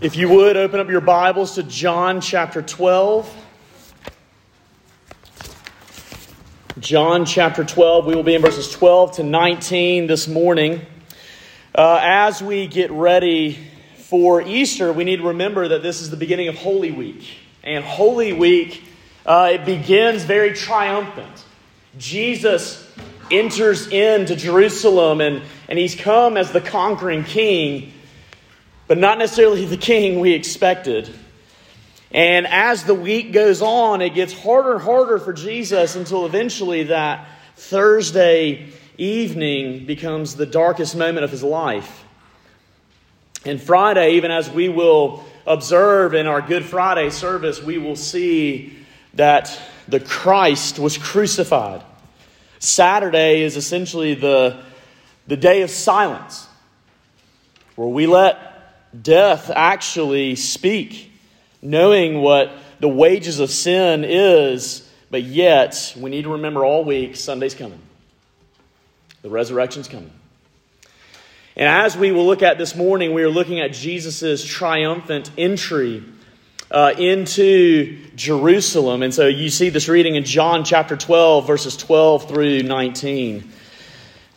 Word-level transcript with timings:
If 0.00 0.14
you 0.16 0.28
would, 0.28 0.56
open 0.56 0.78
up 0.78 0.88
your 0.88 1.00
Bibles 1.00 1.54
to 1.54 1.62
John 1.62 2.20
chapter 2.20 2.62
12. 2.62 3.44
John 6.78 7.24
chapter 7.24 7.64
12. 7.64 8.06
We 8.06 8.14
will 8.14 8.22
be 8.22 8.34
in 8.34 8.42
verses 8.42 8.70
12 8.70 9.12
to 9.12 9.22
19 9.22 10.06
this 10.06 10.28
morning. 10.28 10.82
Uh, 11.74 11.98
as 12.02 12.42
we 12.42 12.66
get 12.66 12.90
ready 12.90 13.58
for 13.96 14.42
Easter, 14.42 14.92
we 14.92 15.04
need 15.04 15.16
to 15.16 15.28
remember 15.28 15.68
that 15.68 15.82
this 15.82 16.00
is 16.00 16.10
the 16.10 16.16
beginning 16.16 16.48
of 16.48 16.56
Holy 16.56 16.92
Week. 16.92 17.26
And 17.64 17.84
Holy 17.84 18.32
Week, 18.32 18.84
uh, 19.24 19.50
it 19.54 19.64
begins 19.64 20.24
very 20.24 20.52
triumphant. 20.52 21.44
Jesus 21.98 22.86
enters 23.30 23.88
into 23.88 24.36
Jerusalem 24.36 25.20
and, 25.20 25.42
and 25.68 25.78
he's 25.78 25.94
come 25.94 26.36
as 26.36 26.52
the 26.52 26.60
conquering 26.60 27.24
king 27.24 27.92
but 28.86 28.98
not 28.98 29.18
necessarily 29.18 29.64
the 29.64 29.76
king 29.76 30.20
we 30.20 30.32
expected. 30.32 31.12
And 32.12 32.46
as 32.46 32.84
the 32.84 32.94
week 32.94 33.32
goes 33.32 33.60
on, 33.60 34.00
it 34.00 34.14
gets 34.14 34.32
harder 34.32 34.74
and 34.74 34.82
harder 34.82 35.18
for 35.18 35.32
Jesus 35.32 35.96
until 35.96 36.24
eventually 36.24 36.84
that 36.84 37.28
Thursday 37.56 38.68
evening 38.96 39.86
becomes 39.86 40.36
the 40.36 40.46
darkest 40.46 40.96
moment 40.96 41.24
of 41.24 41.30
his 41.30 41.42
life. 41.42 42.04
And 43.44 43.60
Friday, 43.60 44.12
even 44.12 44.30
as 44.30 44.48
we 44.50 44.68
will 44.68 45.24
observe 45.46 46.14
in 46.14 46.26
our 46.26 46.40
Good 46.40 46.64
Friday 46.64 47.10
service, 47.10 47.62
we 47.62 47.78
will 47.78 47.96
see 47.96 48.76
that 49.14 49.58
the 49.88 50.00
Christ 50.00 50.78
was 50.78 50.96
crucified. 50.96 51.82
Saturday 52.58 53.42
is 53.42 53.56
essentially 53.56 54.14
the, 54.14 54.62
the 55.26 55.36
day 55.36 55.62
of 55.62 55.70
silence, 55.70 56.48
where 57.74 57.88
we 57.88 58.06
let 58.06 59.02
death 59.02 59.50
actually 59.54 60.36
speak, 60.36 61.12
knowing 61.62 62.20
what 62.20 62.52
the 62.80 62.88
wages 62.88 63.40
of 63.40 63.50
sin 63.50 64.04
is, 64.04 64.88
but 65.10 65.22
yet 65.22 65.94
we 65.98 66.10
need 66.10 66.22
to 66.22 66.32
remember 66.32 66.64
all 66.64 66.84
week 66.84 67.16
Sunday's 67.16 67.54
coming. 67.54 67.80
The 69.22 69.30
resurrection's 69.30 69.88
coming. 69.88 70.12
And 71.56 71.68
as 71.68 71.96
we 71.96 72.12
will 72.12 72.26
look 72.26 72.42
at 72.42 72.58
this 72.58 72.76
morning, 72.76 73.14
we 73.14 73.22
are 73.22 73.30
looking 73.30 73.60
at 73.60 73.72
Jesus' 73.72 74.44
triumphant 74.44 75.30
entry 75.38 76.04
uh, 76.70 76.92
into 76.98 77.98
Jerusalem. 78.14 79.02
And 79.02 79.14
so 79.14 79.26
you 79.26 79.48
see 79.48 79.70
this 79.70 79.88
reading 79.88 80.16
in 80.16 80.24
John 80.24 80.64
chapter 80.64 80.96
12, 80.96 81.46
verses 81.46 81.76
12 81.76 82.28
through 82.28 82.62
19. 82.62 83.50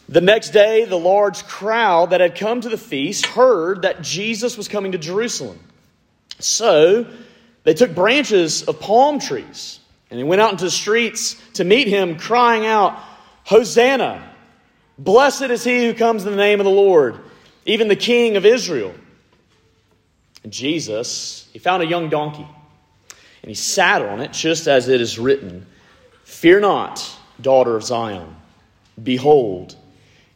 The 0.09 0.21
next 0.21 0.49
day, 0.49 0.85
the 0.85 0.97
large 0.97 1.43
crowd 1.45 2.09
that 2.09 2.19
had 2.19 2.35
come 2.35 2.61
to 2.61 2.69
the 2.69 2.79
feast 2.79 3.27
heard 3.27 3.83
that 3.83 4.01
Jesus 4.01 4.57
was 4.57 4.67
coming 4.67 4.93
to 4.93 4.97
Jerusalem. 4.97 5.59
So 6.39 7.05
they 7.63 7.75
took 7.75 7.93
branches 7.93 8.63
of 8.63 8.79
palm 8.79 9.19
trees 9.19 9.79
and 10.09 10.19
they 10.19 10.23
went 10.23 10.41
out 10.41 10.51
into 10.51 10.63
the 10.63 10.71
streets 10.71 11.39
to 11.53 11.63
meet 11.63 11.87
him, 11.87 12.17
crying 12.17 12.65
out, 12.65 12.97
Hosanna! 13.43 14.33
Blessed 14.97 15.43
is 15.43 15.63
he 15.63 15.85
who 15.85 15.93
comes 15.93 16.25
in 16.25 16.31
the 16.31 16.37
name 16.37 16.59
of 16.59 16.65
the 16.65 16.71
Lord, 16.71 17.19
even 17.67 17.87
the 17.87 17.95
King 17.95 18.35
of 18.35 18.47
Israel. 18.47 18.95
And 20.43 20.51
Jesus, 20.51 21.47
he 21.53 21.59
found 21.59 21.83
a 21.83 21.85
young 21.85 22.09
donkey 22.09 22.47
and 23.43 23.49
he 23.49 23.53
sat 23.53 24.01
on 24.01 24.21
it, 24.21 24.33
just 24.33 24.67
as 24.67 24.87
it 24.87 25.01
is 25.01 25.19
written 25.19 25.67
Fear 26.23 26.61
not, 26.61 27.15
daughter 27.39 27.75
of 27.75 27.83
Zion. 27.83 28.35
Behold, 29.01 29.75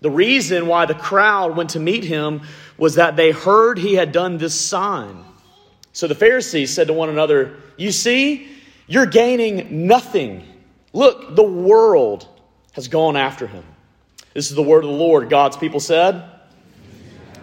The 0.00 0.10
reason 0.10 0.66
why 0.66 0.86
the 0.86 0.94
crowd 0.94 1.56
went 1.56 1.70
to 1.70 1.80
meet 1.80 2.04
him 2.04 2.42
was 2.76 2.94
that 2.94 3.16
they 3.16 3.32
heard 3.32 3.78
he 3.78 3.94
had 3.94 4.12
done 4.12 4.38
this 4.38 4.58
sign. 4.58 5.24
So 5.92 6.06
the 6.06 6.14
Pharisees 6.14 6.72
said 6.72 6.86
to 6.86 6.92
one 6.92 7.08
another, 7.08 7.56
You 7.76 7.90
see, 7.90 8.48
you're 8.86 9.06
gaining 9.06 9.86
nothing. 9.88 10.46
Look, 10.92 11.34
the 11.34 11.42
world 11.42 12.28
has 12.72 12.86
gone 12.88 13.16
after 13.16 13.46
him. 13.46 13.64
This 14.34 14.50
is 14.50 14.56
the 14.56 14.62
word 14.62 14.84
of 14.84 14.90
the 14.90 14.96
Lord. 14.96 15.28
God's 15.28 15.56
people 15.56 15.80
said, 15.80 16.24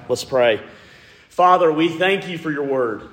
Let's 0.08 0.24
pray. 0.24 0.62
Father, 1.30 1.72
we 1.72 1.90
thank 1.90 2.30
you 2.30 2.38
for 2.38 2.52
your 2.52 2.64
word. 2.64 3.10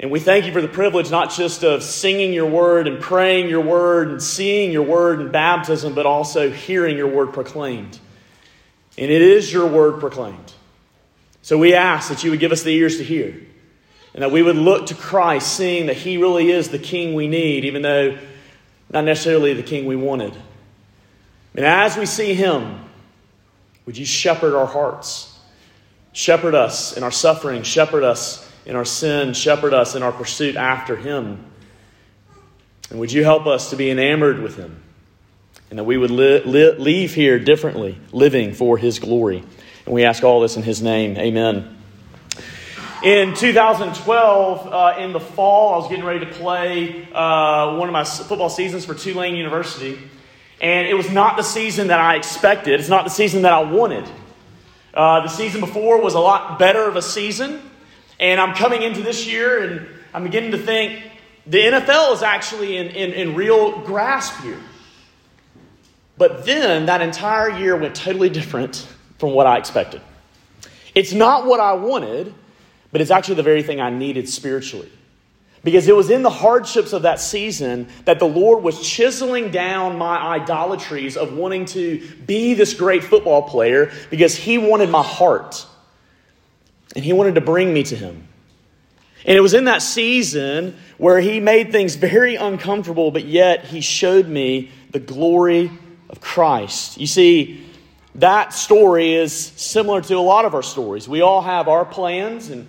And 0.00 0.10
we 0.10 0.18
thank 0.18 0.44
you 0.44 0.52
for 0.52 0.60
the 0.60 0.68
privilege 0.68 1.10
not 1.10 1.30
just 1.30 1.62
of 1.62 1.82
singing 1.82 2.32
your 2.32 2.50
word 2.50 2.86
and 2.88 3.00
praying 3.00 3.48
your 3.48 3.62
word 3.62 4.08
and 4.08 4.22
seeing 4.22 4.72
your 4.72 4.82
word 4.82 5.20
in 5.20 5.30
baptism, 5.30 5.94
but 5.94 6.04
also 6.04 6.50
hearing 6.50 6.96
your 6.96 7.06
word 7.06 7.32
proclaimed. 7.32 7.98
And 8.98 9.10
it 9.10 9.22
is 9.22 9.52
your 9.52 9.66
word 9.66 10.00
proclaimed. 10.00 10.52
So 11.42 11.58
we 11.58 11.74
ask 11.74 12.08
that 12.08 12.24
you 12.24 12.30
would 12.30 12.40
give 12.40 12.52
us 12.52 12.62
the 12.62 12.74
ears 12.74 12.98
to 12.98 13.04
hear 13.04 13.40
and 14.16 14.22
that 14.22 14.32
we 14.32 14.42
would 14.42 14.56
look 14.56 14.86
to 14.86 14.94
Christ, 14.94 15.54
seeing 15.56 15.86
that 15.86 15.96
He 15.96 16.16
really 16.16 16.50
is 16.50 16.70
the 16.70 16.78
King 16.78 17.12
we 17.14 17.28
need, 17.28 17.66
even 17.66 17.82
though 17.82 18.18
not 18.90 19.04
necessarily 19.04 19.52
the 19.52 19.62
King 19.62 19.84
we 19.84 19.94
wanted. 19.94 20.34
And 21.54 21.66
as 21.66 21.98
we 21.98 22.06
see 22.06 22.32
Him, 22.32 22.80
would 23.84 23.98
you 23.98 24.06
shepherd 24.06 24.56
our 24.56 24.66
hearts? 24.66 25.38
Shepherd 26.12 26.54
us 26.54 26.96
in 26.96 27.02
our 27.02 27.10
suffering, 27.10 27.62
shepherd 27.62 28.04
us 28.04 28.50
in 28.64 28.74
our 28.74 28.86
sin, 28.86 29.34
shepherd 29.34 29.74
us 29.74 29.94
in 29.94 30.02
our 30.02 30.12
pursuit 30.12 30.56
after 30.56 30.96
Him. 30.96 31.44
And 32.88 32.98
would 32.98 33.12
you 33.12 33.22
help 33.22 33.46
us 33.46 33.68
to 33.68 33.76
be 33.76 33.90
enamored 33.90 34.40
with 34.40 34.56
Him? 34.56 34.82
And 35.70 35.78
that 35.78 35.84
we 35.84 35.96
would 35.96 36.10
li- 36.10 36.42
li- 36.44 36.74
leave 36.78 37.14
here 37.14 37.38
differently, 37.38 37.98
living 38.12 38.54
for 38.54 38.78
His 38.78 38.98
glory. 38.98 39.42
And 39.84 39.94
we 39.94 40.04
ask 40.04 40.22
all 40.22 40.40
this 40.40 40.56
in 40.56 40.62
His 40.62 40.82
name. 40.82 41.16
Amen. 41.16 41.76
In 43.02 43.34
2012, 43.34 44.72
uh, 44.72 44.94
in 44.98 45.12
the 45.12 45.20
fall, 45.20 45.74
I 45.74 45.76
was 45.76 45.88
getting 45.88 46.04
ready 46.04 46.20
to 46.20 46.32
play 46.32 47.06
uh, 47.12 47.76
one 47.76 47.88
of 47.88 47.92
my 47.92 48.04
football 48.04 48.48
seasons 48.48 48.84
for 48.84 48.94
Tulane 48.94 49.36
University. 49.36 49.98
And 50.60 50.88
it 50.88 50.94
was 50.94 51.10
not 51.10 51.36
the 51.36 51.42
season 51.42 51.88
that 51.88 52.00
I 52.00 52.16
expected. 52.16 52.80
It's 52.80 52.88
not 52.88 53.04
the 53.04 53.10
season 53.10 53.42
that 53.42 53.52
I 53.52 53.62
wanted. 53.62 54.08
Uh, 54.94 55.20
the 55.20 55.28
season 55.28 55.60
before 55.60 56.00
was 56.00 56.14
a 56.14 56.20
lot 56.20 56.58
better 56.58 56.88
of 56.88 56.96
a 56.96 57.02
season. 57.02 57.60
And 58.18 58.40
I'm 58.40 58.54
coming 58.54 58.82
into 58.82 59.02
this 59.02 59.26
year 59.26 59.62
and 59.62 59.86
I'm 60.14 60.22
beginning 60.22 60.52
to 60.52 60.58
think 60.58 61.02
the 61.46 61.58
NFL 61.58 62.14
is 62.14 62.22
actually 62.22 62.78
in, 62.78 62.86
in, 62.88 63.12
in 63.12 63.34
real 63.34 63.78
grasp 63.82 64.42
here. 64.42 64.58
But 66.18 66.46
then 66.46 66.86
that 66.86 67.02
entire 67.02 67.50
year 67.50 67.76
went 67.76 67.94
totally 67.94 68.30
different 68.30 68.86
from 69.18 69.32
what 69.32 69.46
I 69.46 69.58
expected. 69.58 70.00
It's 70.94 71.12
not 71.12 71.46
what 71.46 71.60
I 71.60 71.74
wanted, 71.74 72.32
but 72.90 73.00
it's 73.00 73.10
actually 73.10 73.34
the 73.36 73.42
very 73.42 73.62
thing 73.62 73.80
I 73.80 73.90
needed 73.90 74.28
spiritually. 74.28 74.90
Because 75.62 75.88
it 75.88 75.96
was 75.96 76.10
in 76.10 76.22
the 76.22 76.30
hardships 76.30 76.92
of 76.92 77.02
that 77.02 77.18
season 77.18 77.88
that 78.04 78.18
the 78.18 78.26
Lord 78.26 78.62
was 78.62 78.80
chiseling 78.88 79.50
down 79.50 79.98
my 79.98 80.16
idolatries 80.16 81.16
of 81.16 81.34
wanting 81.34 81.64
to 81.66 82.06
be 82.24 82.54
this 82.54 82.72
great 82.72 83.02
football 83.02 83.42
player 83.42 83.90
because 84.08 84.36
He 84.36 84.58
wanted 84.58 84.90
my 84.90 85.02
heart. 85.02 85.66
And 86.94 87.04
He 87.04 87.12
wanted 87.12 87.34
to 87.34 87.40
bring 87.40 87.74
me 87.74 87.82
to 87.82 87.96
Him. 87.96 88.28
And 89.26 89.36
it 89.36 89.40
was 89.40 89.54
in 89.54 89.64
that 89.64 89.82
season 89.82 90.76
where 90.98 91.20
He 91.20 91.40
made 91.40 91.72
things 91.72 91.96
very 91.96 92.36
uncomfortable, 92.36 93.10
but 93.10 93.24
yet 93.24 93.64
He 93.64 93.80
showed 93.80 94.28
me 94.28 94.70
the 94.92 95.00
glory 95.00 95.70
of 96.08 96.20
Christ. 96.20 96.98
You 96.98 97.06
see, 97.06 97.64
that 98.16 98.52
story 98.52 99.14
is 99.14 99.32
similar 99.34 100.00
to 100.00 100.14
a 100.14 100.20
lot 100.20 100.44
of 100.44 100.54
our 100.54 100.62
stories. 100.62 101.08
We 101.08 101.20
all 101.20 101.42
have 101.42 101.68
our 101.68 101.84
plans, 101.84 102.50
and 102.50 102.66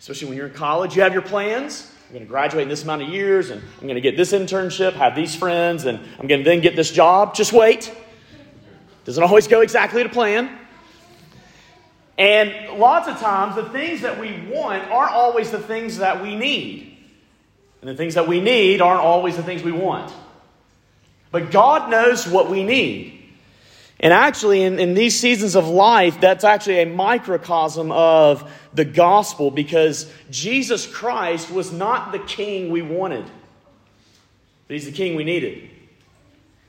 especially 0.00 0.28
when 0.28 0.36
you're 0.36 0.48
in 0.48 0.54
college, 0.54 0.96
you 0.96 1.02
have 1.02 1.12
your 1.12 1.22
plans. 1.22 1.90
I'm 2.06 2.14
going 2.14 2.24
to 2.24 2.28
graduate 2.28 2.62
in 2.62 2.68
this 2.68 2.84
amount 2.84 3.02
of 3.02 3.08
years, 3.10 3.50
and 3.50 3.62
I'm 3.62 3.82
going 3.82 3.96
to 3.96 4.00
get 4.00 4.16
this 4.16 4.32
internship, 4.32 4.94
have 4.94 5.14
these 5.14 5.36
friends, 5.36 5.84
and 5.84 5.98
I'm 6.18 6.26
going 6.26 6.42
to 6.42 6.44
then 6.44 6.60
get 6.60 6.74
this 6.74 6.90
job. 6.90 7.34
Just 7.34 7.52
wait. 7.52 7.94
Doesn't 9.04 9.22
always 9.22 9.46
go 9.46 9.60
exactly 9.60 10.02
to 10.02 10.08
plan. 10.08 10.58
And 12.16 12.78
lots 12.78 13.08
of 13.08 13.18
times, 13.20 13.54
the 13.54 13.68
things 13.70 14.00
that 14.00 14.18
we 14.18 14.32
want 14.50 14.90
aren't 14.90 15.12
always 15.12 15.50
the 15.50 15.58
things 15.58 15.98
that 15.98 16.22
we 16.22 16.34
need. 16.34 16.96
And 17.80 17.88
the 17.88 17.94
things 17.94 18.14
that 18.14 18.26
we 18.26 18.40
need 18.40 18.80
aren't 18.80 19.00
always 19.00 19.36
the 19.36 19.42
things 19.42 19.62
we 19.62 19.70
want. 19.70 20.12
But 21.30 21.50
God 21.50 21.90
knows 21.90 22.26
what 22.26 22.50
we 22.50 22.64
need. 22.64 23.14
And 24.00 24.12
actually, 24.12 24.62
in, 24.62 24.78
in 24.78 24.94
these 24.94 25.18
seasons 25.18 25.56
of 25.56 25.68
life, 25.68 26.20
that's 26.20 26.44
actually 26.44 26.82
a 26.82 26.86
microcosm 26.86 27.90
of 27.90 28.50
the 28.72 28.84
gospel 28.84 29.50
because 29.50 30.10
Jesus 30.30 30.86
Christ 30.86 31.50
was 31.50 31.72
not 31.72 32.12
the 32.12 32.20
king 32.20 32.70
we 32.70 32.80
wanted, 32.80 33.24
but 33.24 34.74
he's 34.74 34.84
the 34.84 34.92
king 34.92 35.16
we 35.16 35.24
needed. 35.24 35.68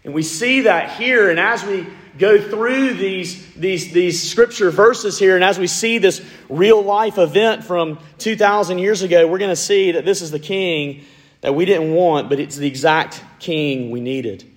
And 0.04 0.14
we 0.14 0.24
see 0.24 0.62
that 0.62 0.98
here, 0.98 1.30
and 1.30 1.40
as 1.40 1.64
we 1.64 1.86
go 2.18 2.42
through 2.42 2.96
these, 2.96 3.54
these, 3.54 3.94
these 3.94 4.30
scripture 4.30 4.72
verses 4.72 5.20
here, 5.20 5.36
and 5.36 5.44
as 5.44 5.60
we 5.60 5.68
see 5.68 6.00
this 6.00 6.26
real 6.50 6.82
life 6.82 7.20
event 7.20 7.64
from 7.64 8.00
2,000 8.18 8.80
years 8.80 9.04
ago, 9.04 9.28
we're 9.28 9.38
going 9.38 9.50
to 9.52 9.56
see 9.56 9.92
that 9.92 10.04
this 10.04 10.24
is 10.24 10.32
the 10.32 10.40
king 10.40 11.04
that 11.42 11.54
we 11.54 11.66
didn't 11.66 11.94
want, 11.94 12.28
but 12.28 12.40
it's 12.40 12.56
the 12.56 12.68
exact 12.68 13.24
king 13.38 13.92
we 13.92 14.02
needed. 14.02 14.49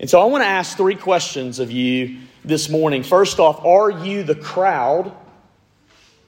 And 0.00 0.08
so 0.08 0.20
I 0.20 0.26
want 0.26 0.42
to 0.42 0.48
ask 0.48 0.76
three 0.76 0.94
questions 0.94 1.58
of 1.58 1.72
you 1.72 2.18
this 2.44 2.68
morning. 2.68 3.02
First 3.02 3.40
off, 3.40 3.64
are 3.64 3.90
you 3.90 4.22
the 4.22 4.34
crowd? 4.34 5.12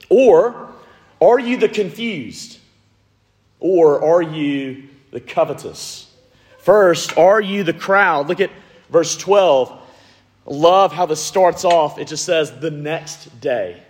Or 0.09 0.69
are 1.21 1.39
you 1.39 1.57
the 1.57 1.69
confused? 1.69 2.59
Or 3.59 4.03
are 4.03 4.21
you 4.21 4.89
the 5.11 5.21
covetous? 5.21 6.11
First, 6.59 7.17
are 7.17 7.39
you 7.39 7.63
the 7.63 7.73
crowd? 7.73 8.27
Look 8.27 8.41
at 8.41 8.51
verse 8.89 9.15
12. 9.17 9.79
love 10.45 10.91
how 10.91 11.05
this 11.05 11.23
starts 11.23 11.63
off. 11.63 11.97
It 11.97 12.07
just 12.07 12.25
says, 12.25 12.51
the 12.59 12.71
next 12.71 13.39
day. 13.39 13.81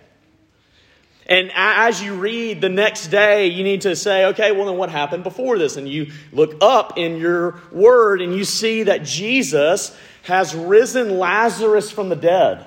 And 1.26 1.52
as 1.54 2.02
you 2.02 2.14
read 2.14 2.60
the 2.60 2.68
next 2.68 3.08
day, 3.08 3.46
you 3.46 3.62
need 3.62 3.82
to 3.82 3.94
say, 3.94 4.26
okay, 4.26 4.52
well, 4.52 4.66
then 4.66 4.76
what 4.76 4.90
happened 4.90 5.22
before 5.22 5.56
this? 5.56 5.76
And 5.76 5.88
you 5.88 6.10
look 6.32 6.56
up 6.60 6.98
in 6.98 7.16
your 7.16 7.60
word 7.70 8.20
and 8.20 8.34
you 8.34 8.44
see 8.44 8.84
that 8.84 9.04
Jesus 9.04 9.96
has 10.22 10.54
risen 10.54 11.18
Lazarus 11.18 11.90
from 11.90 12.08
the 12.08 12.16
dead. 12.16 12.66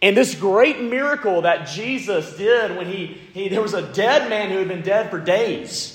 And 0.00 0.16
this 0.16 0.34
great 0.34 0.80
miracle 0.80 1.42
that 1.42 1.66
Jesus 1.66 2.36
did 2.36 2.76
when 2.76 2.86
he, 2.86 3.06
he 3.32 3.48
there 3.48 3.62
was 3.62 3.74
a 3.74 3.92
dead 3.92 4.28
man 4.28 4.50
who 4.50 4.58
had 4.58 4.68
been 4.68 4.82
dead 4.82 5.10
for 5.10 5.18
days. 5.18 5.90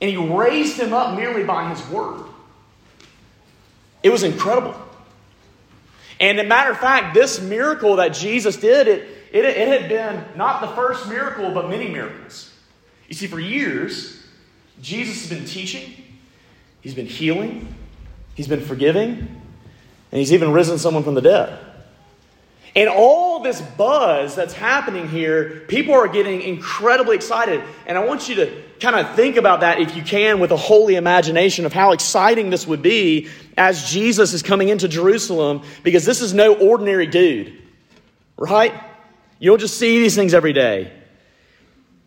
And 0.00 0.08
he 0.08 0.16
raised 0.16 0.78
him 0.78 0.92
up 0.92 1.16
merely 1.16 1.44
by 1.44 1.68
his 1.70 1.86
word. 1.88 2.24
It 4.02 4.10
was 4.10 4.22
incredible. 4.22 4.76
And 6.20 6.38
a 6.38 6.44
matter 6.44 6.70
of 6.70 6.78
fact, 6.78 7.14
this 7.14 7.40
miracle 7.40 7.96
that 7.96 8.08
Jesus 8.10 8.56
did, 8.56 8.88
it, 8.88 9.08
it, 9.32 9.44
it 9.44 9.80
had 9.80 9.88
been 9.88 10.24
not 10.36 10.60
the 10.60 10.68
first 10.68 11.08
miracle, 11.08 11.50
but 11.52 11.68
many 11.68 11.88
miracles. 11.88 12.52
You 13.08 13.14
see, 13.14 13.26
for 13.26 13.40
years, 13.40 14.26
Jesus 14.80 15.28
has 15.28 15.30
been 15.30 15.46
teaching, 15.46 15.94
he's 16.80 16.94
been 16.94 17.06
healing, 17.06 17.74
he's 18.34 18.48
been 18.48 18.60
forgiving, 18.60 19.08
and 20.10 20.18
he's 20.18 20.32
even 20.32 20.52
risen 20.52 20.78
someone 20.78 21.04
from 21.04 21.14
the 21.14 21.22
dead. 21.22 21.58
And 22.76 22.88
all 22.88 23.40
this 23.40 23.60
buzz 23.60 24.36
that's 24.36 24.52
happening 24.52 25.08
here, 25.08 25.64
people 25.68 25.94
are 25.94 26.06
getting 26.06 26.42
incredibly 26.42 27.16
excited. 27.16 27.62
And 27.86 27.98
I 27.98 28.04
want 28.04 28.28
you 28.28 28.36
to 28.36 28.62
kind 28.78 28.94
of 28.94 29.16
think 29.16 29.36
about 29.36 29.60
that 29.60 29.80
if 29.80 29.96
you 29.96 30.02
can 30.02 30.38
with 30.38 30.52
a 30.52 30.56
holy 30.56 30.94
imagination 30.94 31.66
of 31.66 31.72
how 31.72 31.92
exciting 31.92 32.50
this 32.50 32.66
would 32.66 32.82
be 32.82 33.28
as 33.56 33.90
Jesus 33.90 34.32
is 34.32 34.42
coming 34.42 34.68
into 34.68 34.86
Jerusalem 34.86 35.62
because 35.82 36.04
this 36.04 36.20
is 36.20 36.34
no 36.34 36.54
ordinary 36.54 37.06
dude, 37.06 37.52
right? 38.36 38.72
You 39.38 39.50
don't 39.50 39.60
just 39.60 39.78
see 39.78 40.00
these 40.00 40.16
things 40.16 40.34
every 40.34 40.52
day. 40.52 40.92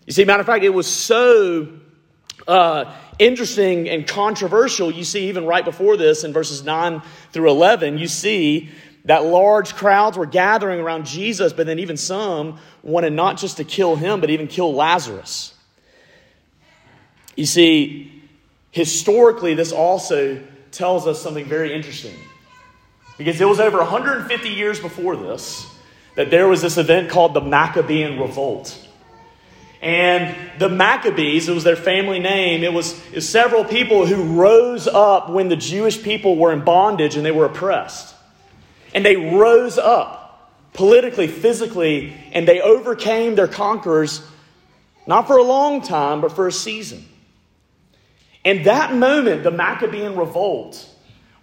You 0.06 0.13
see, 0.13 0.25
matter 0.25 0.42
of 0.42 0.45
fact, 0.45 0.63
it 0.63 0.69
was 0.69 0.88
so 0.88 1.69
uh, 2.48 2.94
interesting 3.19 3.88
and 3.88 4.06
controversial. 4.07 4.92
You 4.92 5.04
see, 5.04 5.30
even 5.30 5.45
right 5.45 5.63
before 5.63 5.95
this, 5.95 6.24
in 6.24 6.33
verses 6.33 6.63
9 6.63 7.01
through 7.31 7.50
11, 7.50 7.98
you 7.98 8.07
see 8.07 8.69
that 9.06 9.24
large 9.25 9.75
crowds 9.75 10.18
were 10.18 10.25
gathering 10.25 10.80
around 10.80 11.06
Jesus, 11.06 11.54
but 11.54 11.66
then 11.66 11.80
even 11.80 11.98
some 11.98 12.60
wanted 12.83 13.13
not 13.13 13.38
just 13.38 13.57
to 13.57 13.63
kill 13.63 13.95
him, 13.95 14.22
but 14.22 14.30
even 14.30 14.48
kill 14.48 14.74
Lazarus. 14.74 15.54
You 17.36 17.45
see, 17.45 18.24
historically, 18.72 19.54
this 19.54 19.72
also 19.72 20.42
tells 20.72 21.07
us 21.07 21.22
something 21.22 21.45
very 21.45 21.74
interesting. 21.74 22.16
Because 23.18 23.39
it 23.39 23.45
was 23.48 23.60
over 23.60 23.78
150 23.78 24.50
years 24.50 24.80
before 24.80 25.16
this 25.16 25.68
that 26.15 26.29
there 26.29 26.47
was 26.47 26.61
this 26.61 26.77
event 26.77 27.09
called 27.09 27.33
the 27.33 27.41
Maccabean 27.41 28.19
Revolt. 28.19 28.77
And 29.81 30.35
the 30.59 30.69
Maccabees, 30.69 31.49
it 31.49 31.53
was 31.53 31.63
their 31.63 31.75
family 31.75 32.19
name, 32.19 32.63
it 32.63 32.71
was, 32.71 32.93
it 33.07 33.15
was 33.15 33.29
several 33.29 33.65
people 33.65 34.05
who 34.05 34.39
rose 34.39 34.87
up 34.87 35.29
when 35.29 35.49
the 35.49 35.55
Jewish 35.55 36.03
people 36.03 36.35
were 36.35 36.53
in 36.53 36.63
bondage 36.63 37.15
and 37.15 37.25
they 37.25 37.31
were 37.31 37.45
oppressed. 37.45 38.15
And 38.93 39.03
they 39.03 39.15
rose 39.15 39.77
up 39.77 40.21
politically, 40.73 41.27
physically, 41.27 42.13
and 42.31 42.47
they 42.47 42.61
overcame 42.61 43.35
their 43.35 43.47
conquerors, 43.47 44.25
not 45.07 45.27
for 45.27 45.37
a 45.37 45.43
long 45.43 45.81
time, 45.81 46.21
but 46.21 46.31
for 46.31 46.47
a 46.47 46.51
season. 46.51 47.05
And 48.45 48.65
that 48.65 48.93
moment, 48.93 49.43
the 49.43 49.51
Maccabean 49.51 50.15
Revolt, 50.15 50.87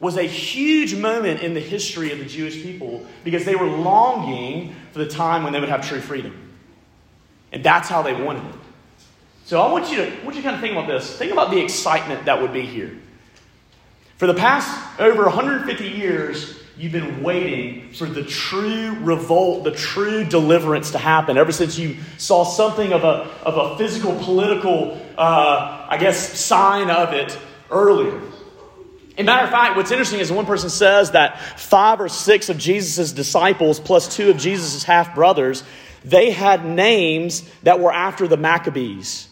was 0.00 0.16
a 0.16 0.22
huge 0.22 0.94
moment 0.94 1.40
in 1.40 1.54
the 1.54 1.60
history 1.60 2.12
of 2.12 2.18
the 2.18 2.24
Jewish 2.24 2.62
people 2.62 3.04
because 3.24 3.44
they 3.44 3.56
were 3.56 3.66
longing 3.66 4.74
for 4.92 5.00
the 5.00 5.08
time 5.08 5.42
when 5.42 5.52
they 5.52 5.60
would 5.60 5.68
have 5.68 5.86
true 5.86 6.00
freedom. 6.00 6.34
And 7.52 7.64
that's 7.64 7.88
how 7.88 8.02
they 8.02 8.14
wanted 8.14 8.44
it. 8.48 8.60
So 9.44 9.60
I 9.60 9.72
want 9.72 9.90
you 9.90 9.96
to, 9.96 10.10
want 10.24 10.36
you 10.36 10.42
to 10.42 10.48
kind 10.48 10.54
of 10.54 10.60
think 10.60 10.72
about 10.72 10.86
this. 10.86 11.16
Think 11.16 11.32
about 11.32 11.50
the 11.50 11.58
excitement 11.58 12.26
that 12.26 12.40
would 12.40 12.52
be 12.52 12.66
here. 12.66 12.96
For 14.18 14.26
the 14.26 14.34
past 14.34 15.00
over 15.00 15.24
150 15.24 15.88
years, 15.88 16.60
you've 16.76 16.92
been 16.92 17.22
waiting 17.22 17.92
for 17.92 18.06
the 18.06 18.22
true 18.22 18.96
revolt, 19.00 19.64
the 19.64 19.72
true 19.72 20.24
deliverance 20.24 20.92
to 20.92 20.98
happen. 20.98 21.38
Ever 21.38 21.50
since 21.50 21.78
you 21.78 21.96
saw 22.18 22.44
something 22.44 22.92
of 22.92 23.04
a, 23.04 23.30
of 23.42 23.56
a 23.56 23.78
physical, 23.78 24.16
political, 24.18 25.00
uh, 25.16 25.86
I 25.88 25.96
guess, 25.98 26.38
sign 26.38 26.90
of 26.90 27.12
it 27.14 27.36
earlier. 27.70 28.20
A 29.18 29.24
matter 29.24 29.44
of 29.44 29.50
fact, 29.50 29.76
what's 29.76 29.90
interesting 29.90 30.20
is 30.20 30.30
one 30.30 30.46
person 30.46 30.70
says 30.70 31.10
that 31.10 31.40
five 31.58 32.00
or 32.00 32.08
six 32.08 32.48
of 32.48 32.56
Jesus' 32.56 33.10
disciples, 33.10 33.80
plus 33.80 34.14
two 34.14 34.30
of 34.30 34.36
Jesus' 34.36 34.84
half 34.84 35.14
brothers, 35.14 35.64
they 36.04 36.30
had 36.30 36.64
names 36.64 37.42
that 37.64 37.80
were 37.80 37.92
after 37.92 38.28
the 38.28 38.36
Maccabees. 38.36 39.28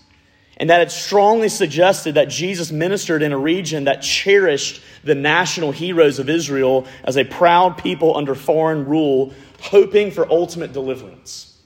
And 0.56 0.70
that 0.70 0.80
it 0.80 0.90
strongly 0.90 1.48
suggested 1.48 2.14
that 2.14 2.28
Jesus 2.28 2.72
ministered 2.72 3.22
in 3.22 3.30
a 3.30 3.38
region 3.38 3.84
that 3.84 4.00
cherished 4.00 4.82
the 5.04 5.14
national 5.14 5.70
heroes 5.70 6.18
of 6.18 6.28
Israel 6.28 6.86
as 7.04 7.16
a 7.16 7.24
proud 7.24 7.78
people 7.78 8.16
under 8.16 8.34
foreign 8.34 8.86
rule, 8.86 9.34
hoping 9.60 10.10
for 10.10 10.26
ultimate 10.32 10.72
deliverance. 10.72 11.60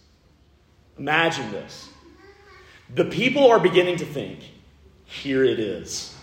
Imagine 0.99 1.51
this. 1.53 1.89
The 2.95 3.05
people 3.07 3.49
are 3.49 3.61
beginning 3.61 3.97
to 3.99 4.05
think, 4.05 4.41
here 5.07 5.45
it 5.45 5.61
is. 5.61 6.15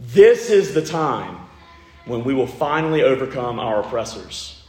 This 0.00 0.48
is 0.48 0.72
the 0.72 0.80
time 0.80 1.36
when 2.06 2.24
we 2.24 2.32
will 2.32 2.46
finally 2.46 3.02
overcome 3.02 3.60
our 3.60 3.80
oppressors. 3.80 4.62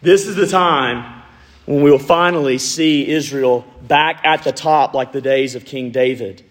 This 0.00 0.28
is 0.28 0.36
the 0.36 0.46
time 0.46 1.22
when 1.66 1.82
we 1.82 1.90
will 1.90 1.98
finally 1.98 2.56
see 2.56 3.08
Israel 3.08 3.66
back 3.82 4.20
at 4.24 4.44
the 4.44 4.52
top 4.52 4.94
like 4.94 5.10
the 5.10 5.20
days 5.20 5.56
of 5.56 5.64
King 5.64 5.90
David. 5.90 6.44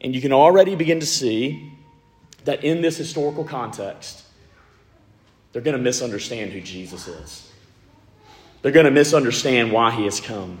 And 0.00 0.14
you 0.14 0.20
can 0.20 0.32
already 0.32 0.76
begin 0.76 1.00
to 1.00 1.06
see 1.06 1.72
that 2.44 2.62
in 2.62 2.82
this 2.82 2.96
historical 2.96 3.44
context, 3.44 4.22
they're 5.52 5.62
going 5.62 5.76
to 5.76 5.82
misunderstand 5.82 6.52
who 6.52 6.60
Jesus 6.60 7.08
is. 7.08 7.50
They're 8.62 8.72
going 8.72 8.86
to 8.86 8.92
misunderstand 8.92 9.72
why 9.72 9.90
he 9.90 10.04
has 10.04 10.20
come. 10.20 10.58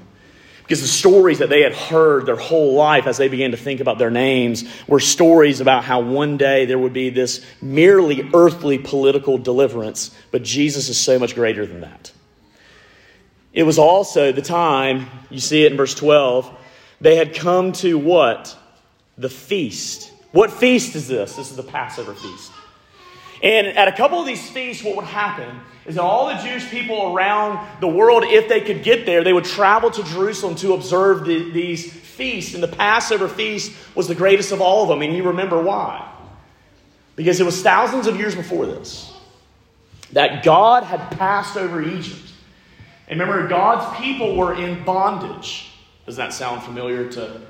Because 0.72 0.80
the 0.80 0.88
stories 0.88 1.40
that 1.40 1.50
they 1.50 1.60
had 1.60 1.74
heard 1.74 2.24
their 2.24 2.34
whole 2.34 2.72
life 2.72 3.06
as 3.06 3.18
they 3.18 3.28
began 3.28 3.50
to 3.50 3.58
think 3.58 3.80
about 3.80 3.98
their 3.98 4.10
names 4.10 4.64
were 4.88 5.00
stories 5.00 5.60
about 5.60 5.84
how 5.84 6.00
one 6.00 6.38
day 6.38 6.64
there 6.64 6.78
would 6.78 6.94
be 6.94 7.10
this 7.10 7.44
merely 7.60 8.30
earthly 8.32 8.78
political 8.78 9.36
deliverance, 9.36 10.16
but 10.30 10.42
Jesus 10.42 10.88
is 10.88 10.98
so 10.98 11.18
much 11.18 11.34
greater 11.34 11.66
than 11.66 11.82
that. 11.82 12.10
It 13.52 13.64
was 13.64 13.78
also 13.78 14.32
the 14.32 14.40
time, 14.40 15.10
you 15.28 15.40
see 15.40 15.66
it 15.66 15.72
in 15.72 15.76
verse 15.76 15.94
12, 15.94 16.50
they 17.02 17.16
had 17.16 17.34
come 17.34 17.72
to 17.72 17.98
what? 17.98 18.56
The 19.18 19.28
feast. 19.28 20.10
What 20.30 20.50
feast 20.50 20.96
is 20.96 21.06
this? 21.06 21.36
This 21.36 21.50
is 21.50 21.56
the 21.58 21.64
Passover 21.64 22.14
feast. 22.14 22.50
And 23.42 23.66
at 23.66 23.88
a 23.88 23.92
couple 23.92 24.18
of 24.18 24.24
these 24.24 24.48
feasts, 24.48 24.82
what 24.82 24.96
would 24.96 25.04
happen 25.04 25.60
is 25.84 25.96
that 25.96 26.02
all 26.02 26.28
the 26.28 26.40
Jewish 26.42 26.68
people 26.70 27.14
around 27.14 27.80
the 27.80 27.88
world, 27.88 28.22
if 28.24 28.48
they 28.48 28.60
could 28.60 28.82
get 28.82 29.04
there, 29.04 29.24
they 29.24 29.32
would 29.32 29.44
travel 29.44 29.90
to 29.90 30.02
Jerusalem 30.04 30.54
to 30.56 30.74
observe 30.74 31.24
the, 31.24 31.50
these 31.50 31.92
feasts. 31.92 32.54
And 32.54 32.62
the 32.62 32.68
Passover 32.68 33.28
feast 33.28 33.72
was 33.94 34.06
the 34.06 34.14
greatest 34.14 34.52
of 34.52 34.60
all 34.60 34.84
of 34.84 34.88
them. 34.88 35.02
And 35.02 35.16
you 35.16 35.24
remember 35.24 35.60
why? 35.60 36.08
Because 37.16 37.40
it 37.40 37.44
was 37.44 37.62
thousands 37.62 38.06
of 38.06 38.16
years 38.16 38.34
before 38.34 38.66
this 38.66 39.12
that 40.12 40.44
God 40.44 40.84
had 40.84 41.10
passed 41.18 41.56
over 41.56 41.82
Egypt. 41.82 42.20
And 43.08 43.18
remember, 43.18 43.48
God's 43.48 43.98
people 43.98 44.36
were 44.36 44.54
in 44.54 44.84
bondage. 44.84 45.70
Does 46.06 46.16
that 46.16 46.32
sound 46.32 46.62
familiar 46.62 47.10
to 47.12 47.40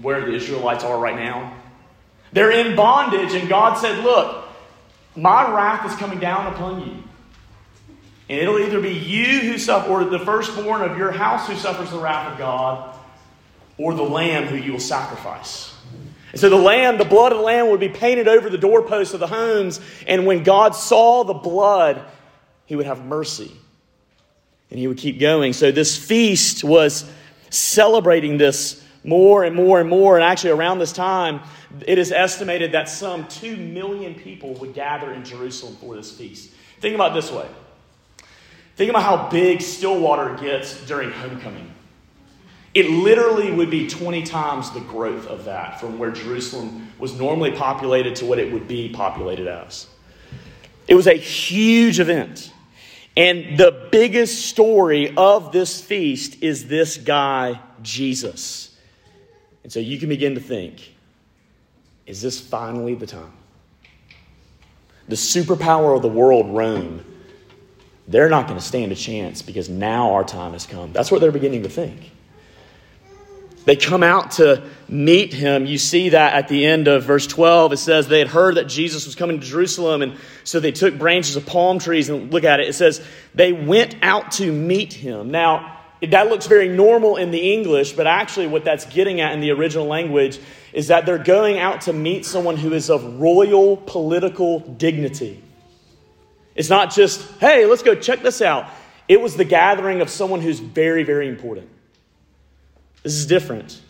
where 0.00 0.20
the 0.20 0.34
Israelites 0.34 0.84
are 0.84 0.98
right 0.98 1.16
now? 1.16 1.56
They're 2.32 2.50
in 2.50 2.74
bondage, 2.76 3.34
and 3.34 3.48
God 3.48 3.76
said, 3.78 4.02
Look, 4.02 4.44
my 5.14 5.54
wrath 5.54 5.90
is 5.90 5.96
coming 5.98 6.18
down 6.18 6.52
upon 6.52 6.86
you. 6.86 7.01
And 8.32 8.40
it'll 8.40 8.60
either 8.60 8.80
be 8.80 8.94
you 8.94 9.40
who 9.40 9.58
suffer, 9.58 9.90
or 9.90 10.04
the 10.04 10.18
firstborn 10.18 10.80
of 10.80 10.96
your 10.96 11.12
house 11.12 11.48
who 11.48 11.54
suffers 11.54 11.90
the 11.90 11.98
wrath 11.98 12.32
of 12.32 12.38
God, 12.38 12.98
or 13.76 13.92
the 13.92 14.02
lamb 14.02 14.44
who 14.44 14.56
you 14.56 14.72
will 14.72 14.80
sacrifice. 14.80 15.74
And 16.30 16.40
so 16.40 16.48
the 16.48 16.56
lamb, 16.56 16.96
the 16.96 17.04
blood 17.04 17.32
of 17.32 17.38
the 17.38 17.44
lamb 17.44 17.68
would 17.68 17.78
be 17.78 17.90
painted 17.90 18.28
over 18.28 18.48
the 18.48 18.56
doorposts 18.56 19.12
of 19.12 19.20
the 19.20 19.26
homes. 19.26 19.82
And 20.06 20.24
when 20.24 20.44
God 20.44 20.74
saw 20.74 21.24
the 21.24 21.34
blood, 21.34 22.02
he 22.64 22.74
would 22.74 22.86
have 22.86 23.04
mercy. 23.04 23.52
And 24.70 24.78
he 24.78 24.86
would 24.86 24.96
keep 24.96 25.20
going. 25.20 25.52
So 25.52 25.70
this 25.70 25.98
feast 25.98 26.64
was 26.64 27.04
celebrating 27.50 28.38
this 28.38 28.82
more 29.04 29.44
and 29.44 29.54
more 29.54 29.78
and 29.78 29.90
more. 29.90 30.16
And 30.16 30.24
actually, 30.24 30.52
around 30.52 30.78
this 30.78 30.92
time, 30.92 31.42
it 31.86 31.98
is 31.98 32.10
estimated 32.10 32.72
that 32.72 32.88
some 32.88 33.28
2 33.28 33.58
million 33.58 34.14
people 34.14 34.54
would 34.54 34.72
gather 34.72 35.12
in 35.12 35.22
Jerusalem 35.22 35.76
for 35.76 35.96
this 35.96 36.10
feast. 36.10 36.50
Think 36.80 36.94
about 36.94 37.12
this 37.12 37.30
way 37.30 37.46
think 38.76 38.90
about 38.90 39.02
how 39.02 39.28
big 39.28 39.60
Stillwater 39.60 40.36
gets 40.36 40.84
during 40.86 41.10
homecoming. 41.10 41.72
It 42.74 42.88
literally 42.90 43.52
would 43.52 43.70
be 43.70 43.86
20 43.86 44.22
times 44.22 44.70
the 44.70 44.80
growth 44.80 45.26
of 45.26 45.44
that 45.44 45.78
from 45.78 45.98
where 45.98 46.10
Jerusalem 46.10 46.90
was 46.98 47.18
normally 47.18 47.50
populated 47.50 48.16
to 48.16 48.26
what 48.26 48.38
it 48.38 48.52
would 48.52 48.66
be 48.66 48.88
populated 48.88 49.46
as. 49.46 49.86
It 50.88 50.94
was 50.94 51.06
a 51.06 51.14
huge 51.14 52.00
event. 52.00 52.52
And 53.14 53.58
the 53.58 53.88
biggest 53.92 54.46
story 54.46 55.14
of 55.16 55.52
this 55.52 55.82
feast 55.82 56.42
is 56.42 56.66
this 56.66 56.96
guy, 56.96 57.60
Jesus. 57.82 58.74
And 59.64 59.72
so 59.72 59.80
you 59.80 59.98
can 59.98 60.08
begin 60.08 60.34
to 60.34 60.40
think 60.40 60.88
is 62.06 62.20
this 62.20 62.40
finally 62.40 62.94
the 62.94 63.06
time? 63.06 63.32
The 65.08 65.14
superpower 65.14 65.94
of 65.94 66.02
the 66.02 66.08
world, 66.08 66.54
Rome, 66.54 67.04
they're 68.08 68.28
not 68.28 68.46
going 68.46 68.58
to 68.58 68.64
stand 68.64 68.92
a 68.92 68.96
chance 68.96 69.42
because 69.42 69.68
now 69.68 70.12
our 70.12 70.24
time 70.24 70.52
has 70.52 70.66
come. 70.66 70.92
That's 70.92 71.10
what 71.10 71.20
they're 71.20 71.32
beginning 71.32 71.62
to 71.62 71.68
think. 71.68 72.10
They 73.64 73.76
come 73.76 74.02
out 74.02 74.32
to 74.32 74.64
meet 74.88 75.32
him. 75.32 75.66
You 75.66 75.78
see 75.78 76.10
that 76.10 76.34
at 76.34 76.48
the 76.48 76.66
end 76.66 76.88
of 76.88 77.04
verse 77.04 77.28
12. 77.28 77.74
It 77.74 77.76
says 77.76 78.08
they 78.08 78.18
had 78.18 78.28
heard 78.28 78.56
that 78.56 78.64
Jesus 78.64 79.06
was 79.06 79.14
coming 79.14 79.38
to 79.38 79.46
Jerusalem, 79.46 80.02
and 80.02 80.16
so 80.42 80.58
they 80.58 80.72
took 80.72 80.98
branches 80.98 81.36
of 81.36 81.46
palm 81.46 81.78
trees 81.78 82.08
and 82.08 82.32
look 82.32 82.42
at 82.44 82.58
it. 82.58 82.68
It 82.68 82.72
says 82.72 83.04
they 83.34 83.52
went 83.52 83.96
out 84.02 84.32
to 84.32 84.50
meet 84.50 84.92
him. 84.92 85.30
Now, 85.30 85.78
that 86.02 86.28
looks 86.28 86.48
very 86.48 86.68
normal 86.68 87.16
in 87.16 87.30
the 87.30 87.52
English, 87.52 87.92
but 87.92 88.08
actually, 88.08 88.48
what 88.48 88.64
that's 88.64 88.84
getting 88.86 89.20
at 89.20 89.32
in 89.32 89.40
the 89.40 89.52
original 89.52 89.86
language 89.86 90.40
is 90.72 90.88
that 90.88 91.06
they're 91.06 91.18
going 91.18 91.60
out 91.60 91.82
to 91.82 91.92
meet 91.92 92.26
someone 92.26 92.56
who 92.56 92.72
is 92.72 92.90
of 92.90 93.20
royal 93.20 93.76
political 93.76 94.58
dignity. 94.58 95.40
It's 96.54 96.68
not 96.68 96.92
just, 96.92 97.38
hey, 97.38 97.66
let's 97.66 97.82
go 97.82 97.94
check 97.94 98.22
this 98.22 98.42
out. 98.42 98.66
It 99.08 99.20
was 99.20 99.36
the 99.36 99.44
gathering 99.44 100.00
of 100.00 100.10
someone 100.10 100.40
who's 100.40 100.58
very, 100.58 101.02
very 101.02 101.28
important. 101.28 101.68
This 103.02 103.14
is 103.14 103.26
different. 103.26 103.80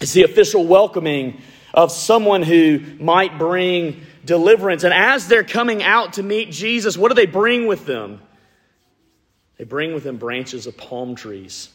It's 0.00 0.12
the 0.12 0.24
official 0.24 0.66
welcoming 0.66 1.40
of 1.72 1.92
someone 1.92 2.42
who 2.42 2.80
might 2.98 3.38
bring 3.38 4.02
deliverance. 4.24 4.84
And 4.84 4.92
as 4.92 5.28
they're 5.28 5.44
coming 5.44 5.82
out 5.82 6.14
to 6.14 6.22
meet 6.22 6.50
Jesus, 6.50 6.96
what 6.96 7.08
do 7.08 7.14
they 7.14 7.26
bring 7.26 7.66
with 7.66 7.86
them? 7.86 8.20
They 9.56 9.64
bring 9.64 9.94
with 9.94 10.04
them 10.04 10.18
branches 10.18 10.66
of 10.66 10.76
palm 10.76 11.14
trees. 11.14 11.68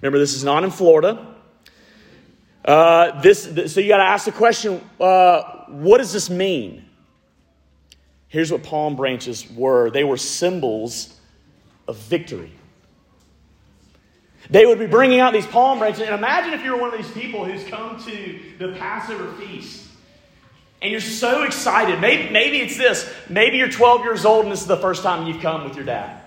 Remember, 0.00 0.18
this 0.18 0.34
is 0.34 0.44
not 0.44 0.64
in 0.64 0.70
Florida. 0.70 1.34
Uh, 2.64 3.20
this, 3.20 3.72
so 3.72 3.80
you 3.80 3.88
got 3.88 3.98
to 3.98 4.04
ask 4.04 4.24
the 4.24 4.32
question 4.32 4.80
uh, 5.00 5.42
what 5.68 5.98
does 5.98 6.12
this 6.12 6.30
mean? 6.30 6.83
Here's 8.34 8.50
what 8.50 8.64
palm 8.64 8.96
branches 8.96 9.48
were 9.48 9.90
they 9.90 10.02
were 10.02 10.16
symbols 10.16 11.14
of 11.86 11.96
victory. 11.96 12.50
They 14.50 14.66
would 14.66 14.80
be 14.80 14.88
bringing 14.88 15.20
out 15.20 15.32
these 15.32 15.46
palm 15.46 15.78
branches. 15.78 16.00
And 16.00 16.16
imagine 16.16 16.52
if 16.52 16.64
you're 16.64 16.76
one 16.76 16.92
of 16.92 16.98
these 16.98 17.12
people 17.12 17.44
who's 17.44 17.62
come 17.68 17.96
to 18.06 18.40
the 18.58 18.72
Passover 18.72 19.30
feast 19.34 19.86
and 20.82 20.90
you're 20.90 21.00
so 21.00 21.44
excited. 21.44 22.00
Maybe, 22.00 22.28
maybe 22.32 22.58
it's 22.58 22.76
this. 22.76 23.08
Maybe 23.28 23.56
you're 23.56 23.70
12 23.70 24.02
years 24.02 24.24
old 24.24 24.46
and 24.46 24.50
this 24.52 24.62
is 24.62 24.66
the 24.66 24.78
first 24.78 25.04
time 25.04 25.28
you've 25.28 25.40
come 25.40 25.62
with 25.62 25.76
your 25.76 25.84
dad. 25.84 26.23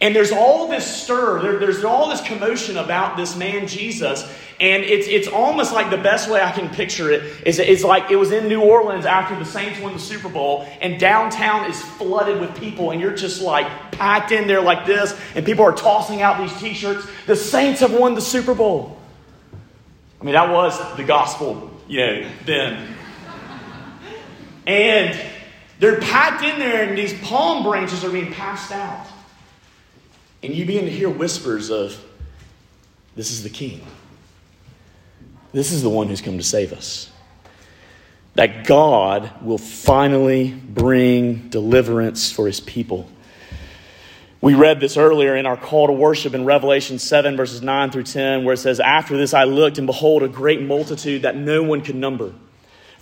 And 0.00 0.14
there's 0.14 0.32
all 0.32 0.68
this 0.68 1.02
stir, 1.02 1.40
there, 1.40 1.58
there's 1.58 1.82
all 1.82 2.10
this 2.10 2.20
commotion 2.20 2.76
about 2.76 3.16
this 3.16 3.34
man 3.34 3.66
Jesus. 3.66 4.22
And 4.60 4.84
it's, 4.84 5.06
it's 5.06 5.28
almost 5.28 5.72
like 5.72 5.90
the 5.90 5.98
best 5.98 6.30
way 6.30 6.42
I 6.42 6.50
can 6.52 6.68
picture 6.68 7.10
it 7.10 7.46
is 7.46 7.58
it's 7.58 7.84
like 7.84 8.10
it 8.10 8.16
was 8.16 8.30
in 8.30 8.48
New 8.48 8.62
Orleans 8.62 9.06
after 9.06 9.38
the 9.38 9.44
Saints 9.44 9.80
won 9.80 9.92
the 9.94 9.98
Super 9.98 10.30
Bowl, 10.30 10.66
and 10.80 10.98
downtown 10.98 11.70
is 11.70 11.80
flooded 11.82 12.40
with 12.40 12.58
people, 12.58 12.90
and 12.90 13.00
you're 13.00 13.14
just 13.14 13.42
like 13.42 13.66
packed 13.92 14.32
in 14.32 14.46
there 14.46 14.62
like 14.62 14.86
this, 14.86 15.18
and 15.34 15.44
people 15.44 15.64
are 15.64 15.74
tossing 15.74 16.22
out 16.22 16.38
these 16.38 16.58
t 16.58 16.72
shirts. 16.72 17.06
The 17.26 17.36
Saints 17.36 17.80
have 17.80 17.92
won 17.92 18.14
the 18.14 18.22
Super 18.22 18.54
Bowl. 18.54 18.98
I 20.20 20.24
mean, 20.24 20.34
that 20.34 20.50
was 20.50 20.96
the 20.96 21.04
gospel, 21.04 21.70
you 21.86 22.00
know, 22.00 22.30
then. 22.46 22.94
And 24.66 25.20
they're 25.78 26.00
packed 26.00 26.42
in 26.42 26.58
there, 26.58 26.88
and 26.88 26.96
these 26.96 27.12
palm 27.20 27.62
branches 27.62 28.04
are 28.04 28.10
being 28.10 28.32
passed 28.32 28.72
out. 28.72 29.06
And 30.46 30.54
you 30.54 30.64
begin 30.64 30.84
to 30.84 30.92
hear 30.92 31.10
whispers 31.10 31.70
of, 31.70 32.00
This 33.16 33.32
is 33.32 33.42
the 33.42 33.50
king. 33.50 33.84
This 35.52 35.72
is 35.72 35.82
the 35.82 35.90
one 35.90 36.06
who's 36.06 36.20
come 36.20 36.38
to 36.38 36.44
save 36.44 36.72
us. 36.72 37.10
That 38.34 38.64
God 38.64 39.42
will 39.42 39.58
finally 39.58 40.52
bring 40.52 41.48
deliverance 41.48 42.30
for 42.30 42.46
his 42.46 42.60
people. 42.60 43.10
We 44.40 44.54
read 44.54 44.78
this 44.78 44.96
earlier 44.96 45.34
in 45.34 45.46
our 45.46 45.56
call 45.56 45.88
to 45.88 45.92
worship 45.92 46.32
in 46.32 46.44
Revelation 46.44 47.00
7, 47.00 47.36
verses 47.36 47.60
9 47.60 47.90
through 47.90 48.04
10, 48.04 48.44
where 48.44 48.54
it 48.54 48.58
says, 48.58 48.78
After 48.78 49.16
this 49.16 49.34
I 49.34 49.44
looked, 49.44 49.78
and 49.78 49.86
behold, 49.88 50.22
a 50.22 50.28
great 50.28 50.62
multitude 50.62 51.22
that 51.22 51.34
no 51.34 51.64
one 51.64 51.80
could 51.80 51.96
number 51.96 52.32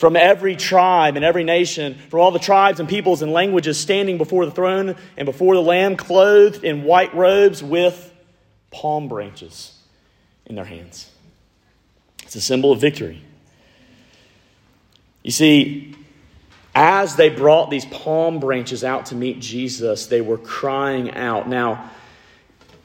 from 0.05 0.17
every 0.17 0.55
tribe 0.55 1.17
and 1.17 1.25
every 1.25 1.45
nation, 1.45 1.95
from 2.11 2.21
all 2.21 2.31
the 2.31 2.39
tribes 2.39 2.79
and 2.79 2.87
peoples 2.87 3.23
and 3.23 3.33
languages 3.33 3.81
standing 3.81 4.19
before 4.19 4.45
the 4.45 4.51
throne 4.51 4.97
and 5.17 5.25
before 5.25 5.55
the 5.55 5.63
Lamb, 5.63 5.97
clothed 5.97 6.63
in 6.63 6.85
white 6.85 7.15
robes 7.15 7.63
with 7.63 8.13
palm 8.71 9.09
branches 9.09 9.73
in 10.45 10.57
their 10.57 10.65
hands. 10.67 11.11
It's 12.23 12.37
a 12.37 12.41
symbol 12.43 12.71
of 12.71 12.83
victory. 12.83 13.25
You 15.23 15.31
see, 15.31 15.97
as 16.75 17.17
they 17.17 17.31
brought 17.31 17.71
these 17.71 17.87
palm 17.87 18.41
branches 18.41 18.85
out 18.85 19.07
to 19.07 19.15
meet 19.15 19.41
Jesus, 19.41 20.09
they 20.09 20.21
were 20.21 20.37
crying 20.37 21.13
out. 21.13 21.49
Now, 21.49 21.91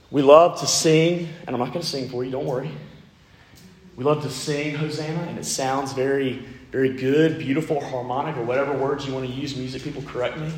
we 0.10 0.22
love 0.22 0.62
to 0.62 0.68
sing, 0.68 1.28
and 1.46 1.54
I'm 1.54 1.60
not 1.60 1.74
going 1.74 1.82
to 1.82 1.86
sing 1.86 2.08
for 2.08 2.24
you, 2.24 2.32
don't 2.32 2.46
worry. 2.46 2.72
We 3.98 4.06
love 4.06 4.24
to 4.24 4.30
sing 4.30 4.74
Hosanna, 4.76 5.24
and 5.24 5.38
it 5.38 5.44
sounds 5.44 5.92
very 5.92 6.46
very 6.72 6.94
good, 6.94 7.40
beautiful, 7.40 7.84
harmonic, 7.84 8.38
or 8.38 8.44
whatever 8.44 8.78
words 8.78 9.06
you 9.06 9.14
want 9.14 9.26
to 9.28 9.32
use. 9.32 9.56
Music 9.56 9.82
people, 9.82 10.04
correct 10.04 10.38
me. 10.38 10.52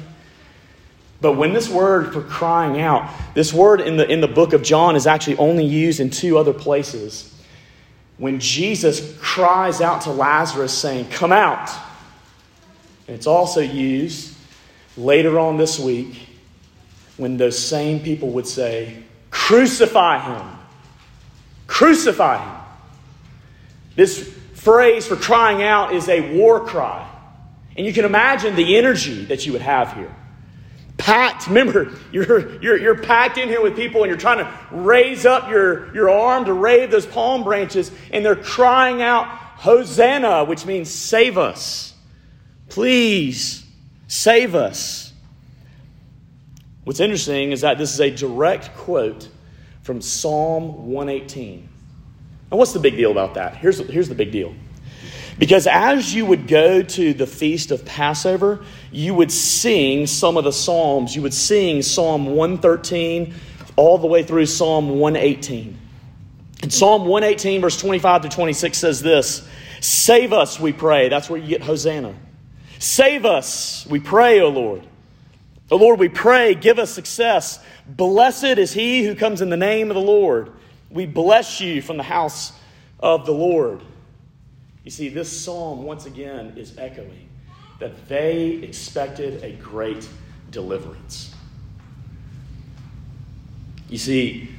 But 1.21 1.33
when 1.33 1.53
this 1.53 1.69
word 1.69 2.11
for 2.13 2.21
crying 2.21 2.81
out, 2.81 3.09
this 3.35 3.53
word 3.53 3.79
in 3.79 3.95
the, 3.95 4.09
in 4.11 4.21
the 4.21 4.27
book 4.27 4.53
of 4.53 4.63
John 4.63 4.95
is 4.95 5.07
actually 5.07 5.37
only 5.37 5.65
used 5.65 5.99
in 5.99 6.09
two 6.09 6.37
other 6.37 6.51
places. 6.51 7.27
When 8.17 8.39
Jesus 8.39 9.15
cries 9.19 9.81
out 9.81 10.01
to 10.01 10.11
Lazarus, 10.11 10.73
saying, 10.73 11.09
Come 11.09 11.31
out. 11.31 11.69
And 13.07 13.15
it's 13.15 13.27
also 13.27 13.61
used 13.61 14.35
later 14.97 15.39
on 15.39 15.57
this 15.57 15.79
week 15.79 16.27
when 17.17 17.37
those 17.37 17.57
same 17.57 17.99
people 17.99 18.29
would 18.31 18.47
say, 18.47 19.03
Crucify 19.29 20.19
him. 20.19 20.57
Crucify 21.67 22.43
him. 22.43 22.63
This 23.95 24.35
phrase 24.63 25.07
for 25.07 25.15
crying 25.15 25.63
out 25.63 25.93
is 25.93 26.07
a 26.07 26.37
war 26.37 26.63
cry. 26.63 27.07
And 27.75 27.85
you 27.85 27.93
can 27.93 28.05
imagine 28.05 28.55
the 28.55 28.77
energy 28.77 29.25
that 29.25 29.45
you 29.45 29.53
would 29.53 29.61
have 29.61 29.93
here. 29.93 30.15
Packed, 30.97 31.47
remember, 31.47 31.91
you're, 32.11 32.61
you're, 32.61 32.77
you're 32.77 32.97
packed 32.97 33.39
in 33.39 33.49
here 33.49 33.61
with 33.61 33.75
people 33.75 34.03
and 34.03 34.09
you're 34.09 34.19
trying 34.19 34.37
to 34.37 34.53
raise 34.71 35.25
up 35.25 35.49
your, 35.49 35.93
your 35.95 36.11
arm 36.11 36.45
to 36.45 36.53
wave 36.53 36.91
those 36.91 37.07
palm 37.07 37.43
branches, 37.43 37.91
and 38.11 38.23
they're 38.23 38.35
crying 38.35 39.01
out, 39.01 39.25
Hosanna, 39.25 40.45
which 40.45 40.65
means 40.65 40.91
save 40.91 41.37
us. 41.39 41.95
Please 42.69 43.65
save 44.07 44.53
us. 44.53 45.11
What's 46.83 46.99
interesting 46.99 47.51
is 47.51 47.61
that 47.61 47.77
this 47.77 47.93
is 47.93 47.99
a 47.99 48.11
direct 48.11 48.75
quote 48.75 49.27
from 49.81 50.01
Psalm 50.01 50.87
118. 50.87 51.70
And 52.51 52.59
what's 52.59 52.73
the 52.73 52.79
big 52.79 52.97
deal 52.97 53.11
about 53.11 53.33
that? 53.35 53.55
Here's, 53.55 53.79
here's 53.89 54.09
the 54.09 54.15
big 54.15 54.31
deal. 54.31 54.53
Because 55.39 55.65
as 55.65 56.13
you 56.13 56.25
would 56.25 56.47
go 56.47 56.83
to 56.83 57.13
the 57.13 57.25
feast 57.25 57.71
of 57.71 57.85
Passover, 57.85 58.63
you 58.91 59.15
would 59.15 59.31
sing 59.31 60.05
some 60.05 60.37
of 60.37 60.43
the 60.43 60.51
Psalms. 60.51 61.15
You 61.15 61.21
would 61.23 61.33
sing 61.33 61.81
Psalm 61.81 62.27
113 62.27 63.33
all 63.75 63.97
the 63.97 64.07
way 64.07 64.21
through 64.21 64.45
Psalm 64.45 64.99
118. 64.99 65.77
And 66.61 66.71
Psalm 66.71 67.05
118, 67.05 67.61
verse 67.61 67.79
25 67.79 68.23
to 68.23 68.29
26 68.29 68.77
says 68.77 69.01
this 69.01 69.47
Save 69.79 70.33
us, 70.33 70.59
we 70.59 70.73
pray. 70.73 71.09
That's 71.09 71.29
where 71.29 71.39
you 71.39 71.47
get 71.47 71.63
Hosanna. 71.63 72.13
Save 72.77 73.25
us, 73.25 73.87
we 73.89 73.99
pray, 73.99 74.41
O 74.41 74.49
Lord. 74.49 74.85
O 75.71 75.77
Lord, 75.77 75.99
we 75.99 76.09
pray, 76.09 76.53
give 76.53 76.79
us 76.79 76.91
success. 76.91 77.63
Blessed 77.87 78.43
is 78.43 78.73
he 78.73 79.05
who 79.05 79.15
comes 79.15 79.41
in 79.41 79.49
the 79.49 79.57
name 79.57 79.89
of 79.89 79.95
the 79.95 80.01
Lord. 80.01 80.51
We 80.91 81.05
bless 81.05 81.61
you 81.61 81.81
from 81.81 81.97
the 81.97 82.03
house 82.03 82.53
of 82.99 83.25
the 83.25 83.31
Lord. 83.31 83.81
You 84.83 84.91
see, 84.91 85.09
this 85.09 85.31
psalm, 85.31 85.83
once 85.83 86.05
again, 86.05 86.53
is 86.57 86.77
echoing 86.77 87.29
that 87.79 88.07
they 88.07 88.51
expected 88.63 89.43
a 89.43 89.53
great 89.53 90.07
deliverance. 90.51 91.33
You 93.89 93.97
see, 93.97 94.49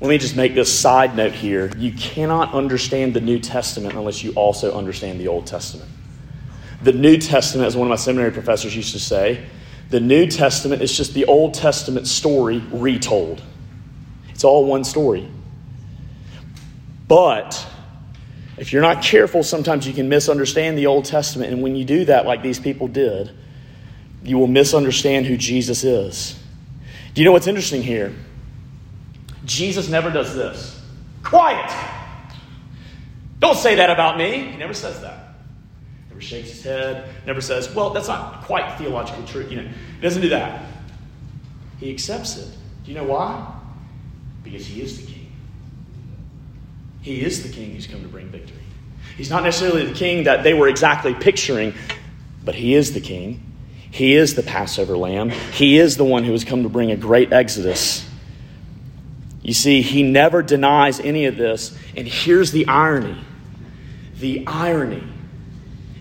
let 0.00 0.08
me 0.08 0.18
just 0.18 0.36
make 0.36 0.54
this 0.54 0.76
side 0.76 1.16
note 1.16 1.32
here. 1.32 1.72
You 1.76 1.92
cannot 1.92 2.54
understand 2.54 3.14
the 3.14 3.20
New 3.20 3.38
Testament 3.38 3.94
unless 3.94 4.22
you 4.22 4.32
also 4.32 4.76
understand 4.76 5.18
the 5.18 5.28
Old 5.28 5.46
Testament. 5.46 5.90
The 6.82 6.92
New 6.92 7.18
Testament, 7.18 7.66
as 7.66 7.76
one 7.76 7.88
of 7.88 7.90
my 7.90 7.96
seminary 7.96 8.30
professors 8.30 8.76
used 8.76 8.92
to 8.92 9.00
say, 9.00 9.44
the 9.90 9.98
New 9.98 10.26
Testament 10.26 10.82
is 10.82 10.96
just 10.96 11.14
the 11.14 11.24
Old 11.24 11.54
Testament 11.54 12.06
story 12.06 12.62
retold. 12.70 13.42
It's 14.28 14.44
all 14.44 14.66
one 14.66 14.84
story. 14.84 15.28
But 17.08 17.66
if 18.58 18.72
you're 18.72 18.82
not 18.82 19.02
careful, 19.02 19.42
sometimes 19.42 19.86
you 19.86 19.94
can 19.94 20.08
misunderstand 20.08 20.76
the 20.76 20.86
Old 20.86 21.06
Testament. 21.06 21.52
And 21.52 21.62
when 21.62 21.74
you 21.74 21.84
do 21.84 22.04
that, 22.04 22.26
like 22.26 22.42
these 22.42 22.60
people 22.60 22.86
did, 22.86 23.30
you 24.22 24.38
will 24.38 24.46
misunderstand 24.46 25.26
who 25.26 25.36
Jesus 25.36 25.84
is. 25.84 26.38
Do 27.14 27.20
you 27.20 27.24
know 27.24 27.32
what's 27.32 27.46
interesting 27.46 27.82
here? 27.82 28.14
Jesus 29.44 29.88
never 29.88 30.10
does 30.10 30.34
this. 30.34 30.80
Quiet! 31.22 31.70
Don't 33.38 33.56
say 33.56 33.76
that 33.76 33.90
about 33.90 34.18
me. 34.18 34.50
He 34.50 34.56
never 34.56 34.74
says 34.74 35.00
that. 35.00 35.36
Never 36.10 36.20
shakes 36.20 36.50
his 36.50 36.62
head, 36.62 37.08
never 37.26 37.40
says, 37.40 37.72
well, 37.74 37.90
that's 37.90 38.08
not 38.08 38.42
quite 38.42 38.76
theologically 38.76 39.24
true. 39.26 39.46
You 39.48 39.62
know, 39.62 39.68
he 39.68 40.00
doesn't 40.02 40.20
do 40.20 40.28
that. 40.30 40.66
He 41.78 41.90
accepts 41.90 42.36
it. 42.36 42.48
Do 42.84 42.90
you 42.90 42.96
know 42.96 43.04
why? 43.04 43.54
Because 44.42 44.66
he 44.66 44.82
is 44.82 45.00
the 45.00 45.12
king. 45.12 45.27
He 47.02 47.22
is 47.22 47.42
the 47.42 47.48
king 47.48 47.72
who's 47.72 47.86
come 47.86 48.02
to 48.02 48.08
bring 48.08 48.28
victory. 48.28 48.56
He's 49.16 49.30
not 49.30 49.42
necessarily 49.42 49.86
the 49.86 49.94
king 49.94 50.24
that 50.24 50.44
they 50.44 50.54
were 50.54 50.68
exactly 50.68 51.14
picturing, 51.14 51.74
but 52.44 52.54
he 52.54 52.74
is 52.74 52.92
the 52.92 53.00
king. 53.00 53.44
He 53.90 54.14
is 54.14 54.34
the 54.34 54.42
Passover 54.42 54.96
lamb. 54.96 55.30
He 55.30 55.78
is 55.78 55.96
the 55.96 56.04
one 56.04 56.24
who 56.24 56.32
has 56.32 56.44
come 56.44 56.62
to 56.62 56.68
bring 56.68 56.90
a 56.90 56.96
great 56.96 57.32
exodus. 57.32 58.08
You 59.42 59.54
see, 59.54 59.82
he 59.82 60.02
never 60.02 60.42
denies 60.42 61.00
any 61.00 61.24
of 61.24 61.36
this. 61.36 61.76
And 61.96 62.06
here's 62.06 62.52
the 62.52 62.66
irony 62.68 63.18
the 64.16 64.44
irony 64.46 65.04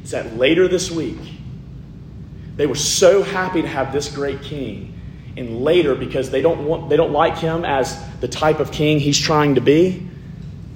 is 0.04 0.12
that 0.12 0.38
later 0.38 0.68
this 0.68 0.89
week, 0.89 1.20
they 2.56 2.66
were 2.66 2.75
so 2.75 3.22
happy 3.22 3.62
to 3.62 3.68
have 3.68 3.94
this 3.94 4.13
great 4.13 4.42
king. 4.42 4.94
And 5.38 5.62
later, 5.62 5.94
because 5.94 6.32
they 6.32 6.42
don't, 6.42 6.66
want, 6.66 6.89
they 6.89 6.98
don't 6.98 7.12
like 7.12 7.38
him 7.38 7.63
as 7.63 8.04
the 8.20 8.27
type 8.27 8.60
of 8.60 8.72
king 8.72 9.00
he's 9.00 9.20
trying 9.20 9.56
to 9.56 9.62
be, 9.62 10.08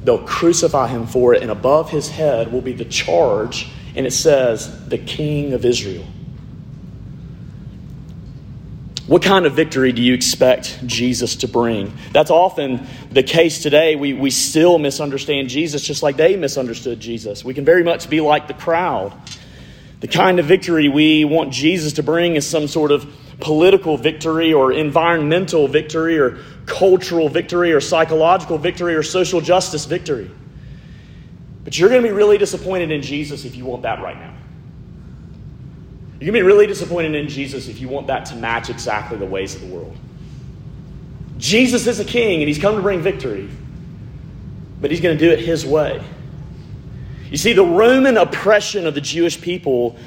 They'll 0.03 0.23
crucify 0.25 0.87
him 0.87 1.05
for 1.05 1.33
it, 1.33 1.41
and 1.41 1.51
above 1.51 1.89
his 1.89 2.09
head 2.09 2.51
will 2.51 2.61
be 2.61 2.73
the 2.73 2.85
charge, 2.85 3.69
and 3.95 4.05
it 4.07 4.11
says, 4.11 4.87
the 4.87 4.97
King 4.97 5.53
of 5.53 5.65
Israel. 5.65 6.05
What 9.07 9.21
kind 9.21 9.45
of 9.45 9.53
victory 9.53 9.91
do 9.91 10.01
you 10.01 10.13
expect 10.13 10.85
Jesus 10.87 11.35
to 11.37 11.47
bring? 11.47 11.93
That's 12.13 12.31
often 12.31 12.87
the 13.11 13.23
case 13.23 13.61
today. 13.61 13.95
We, 13.95 14.13
we 14.13 14.29
still 14.29 14.79
misunderstand 14.79 15.49
Jesus 15.49 15.81
just 15.81 16.01
like 16.01 16.15
they 16.15 16.37
misunderstood 16.37 16.99
Jesus. 16.99 17.43
We 17.43 17.53
can 17.53 17.65
very 17.65 17.83
much 17.83 18.09
be 18.09 18.21
like 18.21 18.47
the 18.47 18.53
crowd. 18.53 19.13
The 19.99 20.07
kind 20.07 20.39
of 20.39 20.45
victory 20.45 20.87
we 20.87 21.25
want 21.25 21.51
Jesus 21.51 21.93
to 21.93 22.03
bring 22.03 22.35
is 22.37 22.47
some 22.47 22.67
sort 22.67 22.91
of 22.91 23.05
political 23.41 23.97
victory 23.97 24.53
or 24.53 24.71
environmental 24.71 25.67
victory 25.67 26.17
or 26.17 26.37
cultural 26.71 27.27
victory 27.27 27.73
or 27.73 27.81
psychological 27.81 28.57
victory 28.57 28.95
or 28.95 29.03
social 29.03 29.41
justice 29.41 29.85
victory. 29.85 30.31
But 31.65 31.77
you're 31.77 31.89
going 31.89 32.01
to 32.01 32.07
be 32.07 32.13
really 32.13 32.37
disappointed 32.37 32.91
in 32.91 33.01
Jesus 33.01 33.43
if 33.43 33.55
you 33.55 33.65
want 33.65 33.83
that 33.83 34.01
right 34.01 34.17
now. 34.17 34.33
You're 36.13 36.31
going 36.31 36.33
to 36.33 36.39
be 36.39 36.41
really 36.41 36.67
disappointed 36.67 37.13
in 37.13 37.27
Jesus 37.27 37.67
if 37.67 37.79
you 37.81 37.89
want 37.89 38.07
that 38.07 38.25
to 38.27 38.35
match 38.35 38.69
exactly 38.69 39.17
the 39.17 39.25
ways 39.25 39.53
of 39.53 39.61
the 39.61 39.67
world. 39.67 39.95
Jesus 41.37 41.87
is 41.87 41.99
a 41.99 42.05
king 42.05 42.41
and 42.41 42.47
he's 42.47 42.59
come 42.59 42.75
to 42.75 42.81
bring 42.81 43.01
victory, 43.01 43.49
but 44.79 44.91
he's 44.91 45.01
going 45.01 45.17
to 45.17 45.23
do 45.23 45.31
it 45.31 45.39
his 45.39 45.65
way. 45.65 46.01
You 47.29 47.37
see, 47.37 47.53
the 47.53 47.65
Roman 47.65 48.17
oppression 48.17 48.87
of 48.87 48.93
the 48.93 49.01
Jewish 49.01 49.41
people 49.41 49.97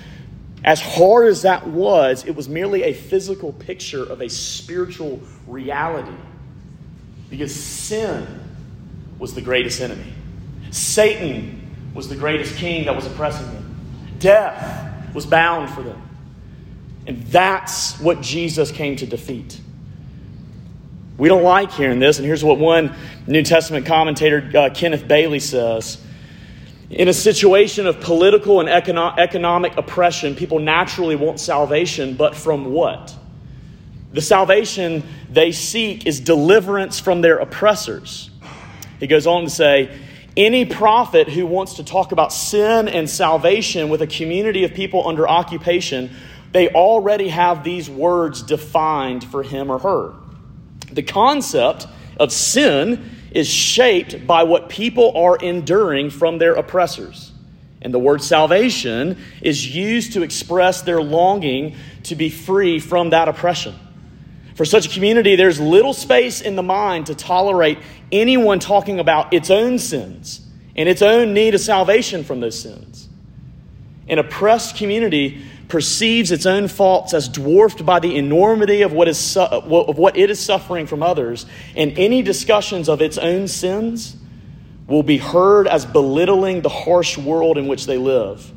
as 0.64 0.80
hard 0.80 1.28
as 1.28 1.42
that 1.42 1.66
was, 1.66 2.24
it 2.24 2.34
was 2.34 2.48
merely 2.48 2.84
a 2.84 2.94
physical 2.94 3.52
picture 3.52 4.02
of 4.02 4.22
a 4.22 4.30
spiritual 4.30 5.20
reality. 5.46 6.16
Because 7.30 7.54
sin 7.54 8.26
was 9.18 9.34
the 9.34 9.40
greatest 9.40 9.80
enemy. 9.80 10.12
Satan 10.70 11.60
was 11.94 12.08
the 12.08 12.16
greatest 12.16 12.56
king 12.56 12.86
that 12.86 12.94
was 12.94 13.06
oppressing 13.06 13.46
them. 13.46 14.16
Death 14.18 15.14
was 15.14 15.26
bound 15.26 15.70
for 15.70 15.82
them. 15.82 16.00
And 17.06 17.22
that's 17.24 17.98
what 18.00 18.20
Jesus 18.20 18.70
came 18.70 18.96
to 18.96 19.06
defeat. 19.06 19.60
We 21.16 21.28
don't 21.28 21.44
like 21.44 21.70
hearing 21.70 22.00
this, 22.00 22.18
and 22.18 22.26
here's 22.26 22.42
what 22.42 22.58
one 22.58 22.94
New 23.26 23.42
Testament 23.42 23.86
commentator, 23.86 24.50
uh, 24.56 24.70
Kenneth 24.74 25.06
Bailey, 25.06 25.38
says. 25.38 26.02
In 26.90 27.08
a 27.08 27.12
situation 27.12 27.86
of 27.86 28.00
political 28.00 28.60
and 28.60 28.68
econo- 28.68 29.16
economic 29.16 29.76
oppression, 29.76 30.34
people 30.34 30.58
naturally 30.58 31.14
want 31.14 31.38
salvation, 31.38 32.14
but 32.14 32.34
from 32.34 32.72
what? 32.72 33.14
The 34.14 34.22
salvation 34.22 35.02
they 35.28 35.50
seek 35.50 36.06
is 36.06 36.20
deliverance 36.20 37.00
from 37.00 37.20
their 37.20 37.38
oppressors. 37.38 38.30
He 39.00 39.08
goes 39.08 39.26
on 39.26 39.42
to 39.42 39.50
say, 39.50 39.98
any 40.36 40.64
prophet 40.64 41.28
who 41.28 41.46
wants 41.46 41.74
to 41.74 41.84
talk 41.84 42.12
about 42.12 42.32
sin 42.32 42.88
and 42.88 43.10
salvation 43.10 43.88
with 43.88 44.02
a 44.02 44.06
community 44.06 44.62
of 44.62 44.72
people 44.72 45.06
under 45.08 45.28
occupation, 45.28 46.10
they 46.52 46.68
already 46.68 47.28
have 47.28 47.64
these 47.64 47.90
words 47.90 48.42
defined 48.42 49.24
for 49.24 49.42
him 49.42 49.68
or 49.68 49.80
her. 49.80 50.14
The 50.92 51.02
concept 51.02 51.88
of 52.18 52.32
sin 52.32 53.10
is 53.32 53.48
shaped 53.48 54.28
by 54.28 54.44
what 54.44 54.68
people 54.68 55.16
are 55.16 55.36
enduring 55.36 56.10
from 56.10 56.38
their 56.38 56.54
oppressors. 56.54 57.32
And 57.82 57.92
the 57.92 57.98
word 57.98 58.22
salvation 58.22 59.18
is 59.42 59.74
used 59.74 60.12
to 60.12 60.22
express 60.22 60.82
their 60.82 61.02
longing 61.02 61.74
to 62.04 62.14
be 62.14 62.30
free 62.30 62.78
from 62.78 63.10
that 63.10 63.26
oppression. 63.26 63.74
For 64.54 64.64
such 64.64 64.86
a 64.86 64.88
community, 64.88 65.36
there's 65.36 65.60
little 65.60 65.92
space 65.92 66.40
in 66.40 66.54
the 66.56 66.62
mind 66.62 67.06
to 67.06 67.14
tolerate 67.14 67.78
anyone 68.12 68.60
talking 68.60 69.00
about 69.00 69.32
its 69.32 69.50
own 69.50 69.78
sins 69.78 70.40
and 70.76 70.88
its 70.88 71.02
own 71.02 71.34
need 71.34 71.54
of 71.54 71.60
salvation 71.60 72.24
from 72.24 72.40
those 72.40 72.60
sins. 72.60 73.08
An 74.08 74.18
oppressed 74.18 74.76
community 74.76 75.44
perceives 75.68 76.30
its 76.30 76.46
own 76.46 76.68
faults 76.68 77.14
as 77.14 77.28
dwarfed 77.28 77.84
by 77.84 77.98
the 77.98 78.16
enormity 78.16 78.82
of 78.82 78.92
what, 78.92 79.08
is 79.08 79.18
su- 79.18 79.40
of 79.40 79.98
what 79.98 80.16
it 80.16 80.30
is 80.30 80.38
suffering 80.38 80.86
from 80.86 81.02
others, 81.02 81.46
and 81.74 81.98
any 81.98 82.22
discussions 82.22 82.88
of 82.88 83.00
its 83.00 83.18
own 83.18 83.48
sins 83.48 84.16
will 84.86 85.02
be 85.02 85.16
heard 85.16 85.66
as 85.66 85.86
belittling 85.86 86.60
the 86.60 86.68
harsh 86.68 87.16
world 87.16 87.56
in 87.56 87.66
which 87.66 87.86
they 87.86 87.96
live. 87.96 88.52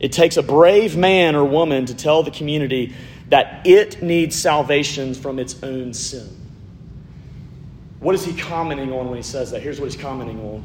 It 0.00 0.12
takes 0.12 0.38
a 0.38 0.42
brave 0.42 0.96
man 0.96 1.36
or 1.36 1.44
woman 1.44 1.84
to 1.86 1.94
tell 1.94 2.22
the 2.22 2.30
community 2.30 2.94
that 3.30 3.66
it 3.66 4.02
needs 4.02 4.36
salvation 4.36 5.14
from 5.14 5.38
its 5.38 5.62
own 5.62 5.94
sin. 5.94 6.28
What 8.00 8.14
is 8.14 8.24
he 8.24 8.36
commenting 8.36 8.92
on 8.92 9.08
when 9.08 9.16
he 9.16 9.22
says 9.22 9.50
that? 9.52 9.62
Here's 9.62 9.80
what 9.80 9.90
he's 9.90 10.00
commenting 10.00 10.40
on 10.40 10.64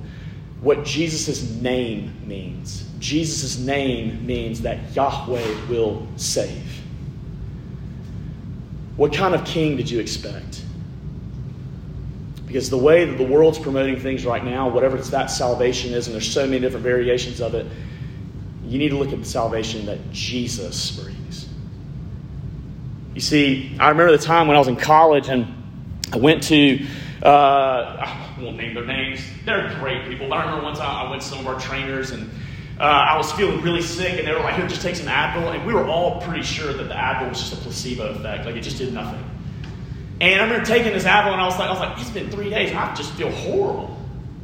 what 0.61 0.83
Jesus' 0.83 1.51
name 1.61 2.11
means. 2.25 2.89
Jesus' 2.99 3.59
name 3.59 4.25
means 4.25 4.61
that 4.61 4.95
Yahweh 4.95 5.67
will 5.69 6.07
save. 6.15 6.81
What 8.95 9.13
kind 9.13 9.35
of 9.35 9.45
king 9.45 9.77
did 9.77 9.89
you 9.89 9.99
expect? 9.99 10.63
Because 12.47 12.69
the 12.69 12.77
way 12.77 13.05
that 13.05 13.17
the 13.17 13.25
world's 13.25 13.59
promoting 13.59 13.99
things 13.99 14.25
right 14.25 14.43
now, 14.43 14.69
whatever 14.69 14.97
it's 14.97 15.09
that 15.09 15.27
salvation 15.27 15.93
is, 15.93 16.07
and 16.07 16.13
there's 16.13 16.31
so 16.31 16.45
many 16.45 16.59
different 16.61 16.83
variations 16.83 17.41
of 17.41 17.53
it, 17.53 17.67
you 18.65 18.79
need 18.79 18.89
to 18.89 18.97
look 18.97 19.11
at 19.11 19.19
the 19.19 19.25
salvation 19.25 19.85
that 19.85 19.99
Jesus 20.11 20.91
brings. 20.91 21.14
You 23.15 23.21
see, 23.21 23.75
I 23.79 23.89
remember 23.89 24.11
the 24.11 24.23
time 24.23 24.47
when 24.47 24.57
I 24.57 24.59
was 24.59 24.67
in 24.67 24.75
college 24.75 25.29
and 25.29 25.47
I 26.11 26.17
went 26.17 26.43
to 26.43 26.85
uh, 27.23 27.27
I 27.27 28.41
won't 28.41 28.57
name 28.57 28.73
their 28.73 28.85
names. 28.85 29.21
They're 29.45 29.73
great 29.79 30.07
people. 30.07 30.27
But 30.27 30.35
I 30.35 30.45
remember 30.45 30.65
one 30.65 30.75
time 30.75 31.07
I 31.07 31.09
went 31.09 31.21
to 31.23 31.27
some 31.27 31.39
of 31.39 31.47
our 31.47 31.59
trainers 31.59 32.11
and 32.11 32.29
uh, 32.77 32.83
I 32.83 33.17
was 33.17 33.31
feeling 33.31 33.61
really 33.61 33.81
sick, 33.81 34.19
and 34.19 34.27
they 34.27 34.33
were 34.33 34.41
like, 34.41 34.55
"Here, 34.55 34.67
just 34.67 34.81
take 34.81 34.97
some 34.97 35.07
Advil." 35.07 35.55
And 35.55 35.65
we 35.65 35.73
were 35.73 35.87
all 35.87 36.19
pretty 36.21 36.43
sure 36.43 36.73
that 36.73 36.83
the 36.83 36.93
Advil 36.93 37.29
was 37.29 37.39
just 37.39 37.53
a 37.53 37.55
placebo 37.55 38.09
effect, 38.09 38.45
like 38.45 38.57
it 38.57 38.61
just 38.61 38.77
did 38.77 38.93
nothing. 38.93 39.23
And 40.19 40.41
I 40.41 40.43
remember 40.43 40.65
taking 40.65 40.91
this 40.91 41.05
Advil, 41.05 41.31
and 41.31 41.41
I 41.41 41.45
was 41.45 41.57
like, 41.57 41.69
"I 41.69 41.71
was 41.71 41.79
like, 41.79 41.97
it's 41.97 42.09
been 42.09 42.29
three 42.29 42.49
days, 42.49 42.71
and 42.71 42.79
I 42.79 42.93
just 42.93 43.13
feel 43.13 43.31
horrible." 43.31 43.97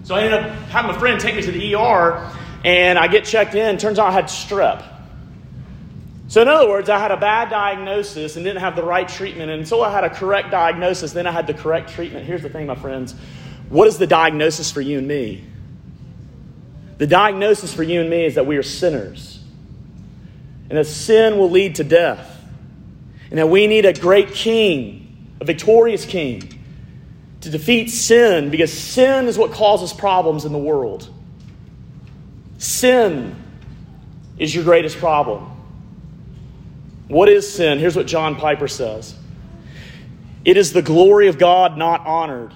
So 0.03 0.15
I 0.15 0.21
ended 0.21 0.39
up 0.39 0.49
having 0.69 0.95
a 0.95 0.97
friend 0.97 1.19
take 1.19 1.35
me 1.35 1.41
to 1.41 1.51
the 1.51 1.75
ER, 1.75 2.31
and 2.63 2.97
I 2.97 3.09
get 3.09 3.25
checked 3.25 3.53
in. 3.53 3.77
Turns 3.77 3.99
out 3.99 4.07
I 4.07 4.11
had 4.13 4.25
strep. 4.25 4.81
So, 6.31 6.41
in 6.41 6.47
other 6.47 6.69
words, 6.69 6.89
I 6.89 6.97
had 6.97 7.11
a 7.11 7.17
bad 7.17 7.49
diagnosis 7.49 8.37
and 8.37 8.45
didn't 8.45 8.61
have 8.61 8.77
the 8.77 8.83
right 8.83 9.05
treatment. 9.05 9.51
And 9.51 9.63
until 9.63 9.83
I 9.83 9.91
had 9.91 10.05
a 10.05 10.09
correct 10.09 10.49
diagnosis, 10.49 11.11
then 11.11 11.27
I 11.27 11.31
had 11.33 11.45
the 11.45 11.53
correct 11.53 11.89
treatment. 11.89 12.25
Here's 12.25 12.41
the 12.41 12.47
thing, 12.47 12.67
my 12.67 12.75
friends 12.75 13.15
what 13.67 13.85
is 13.89 13.97
the 13.97 14.07
diagnosis 14.07 14.71
for 14.71 14.79
you 14.79 14.99
and 14.99 15.07
me? 15.09 15.43
The 16.99 17.07
diagnosis 17.07 17.73
for 17.73 17.83
you 17.83 17.99
and 17.99 18.09
me 18.09 18.23
is 18.23 18.35
that 18.35 18.45
we 18.45 18.55
are 18.55 18.63
sinners, 18.63 19.43
and 20.69 20.77
that 20.77 20.87
sin 20.87 21.37
will 21.37 21.49
lead 21.49 21.75
to 21.75 21.83
death, 21.83 22.41
and 23.29 23.37
that 23.37 23.49
we 23.49 23.67
need 23.67 23.85
a 23.85 23.91
great 23.91 24.33
king, 24.33 25.35
a 25.41 25.43
victorious 25.43 26.05
king, 26.05 26.43
to 27.41 27.49
defeat 27.49 27.89
sin 27.89 28.49
because 28.49 28.71
sin 28.71 29.25
is 29.27 29.37
what 29.37 29.51
causes 29.51 29.91
problems 29.91 30.45
in 30.45 30.53
the 30.53 30.57
world. 30.57 31.09
Sin 32.57 33.35
is 34.37 34.55
your 34.55 34.63
greatest 34.63 34.97
problem. 34.97 35.50
What 37.11 37.27
is 37.27 37.51
sin? 37.51 37.77
Here's 37.77 37.97
what 37.97 38.07
John 38.07 38.37
Piper 38.37 38.69
says 38.69 39.13
It 40.45 40.55
is 40.55 40.71
the 40.71 40.81
glory 40.81 41.27
of 41.27 41.37
God 41.37 41.77
not 41.77 42.05
honored, 42.05 42.53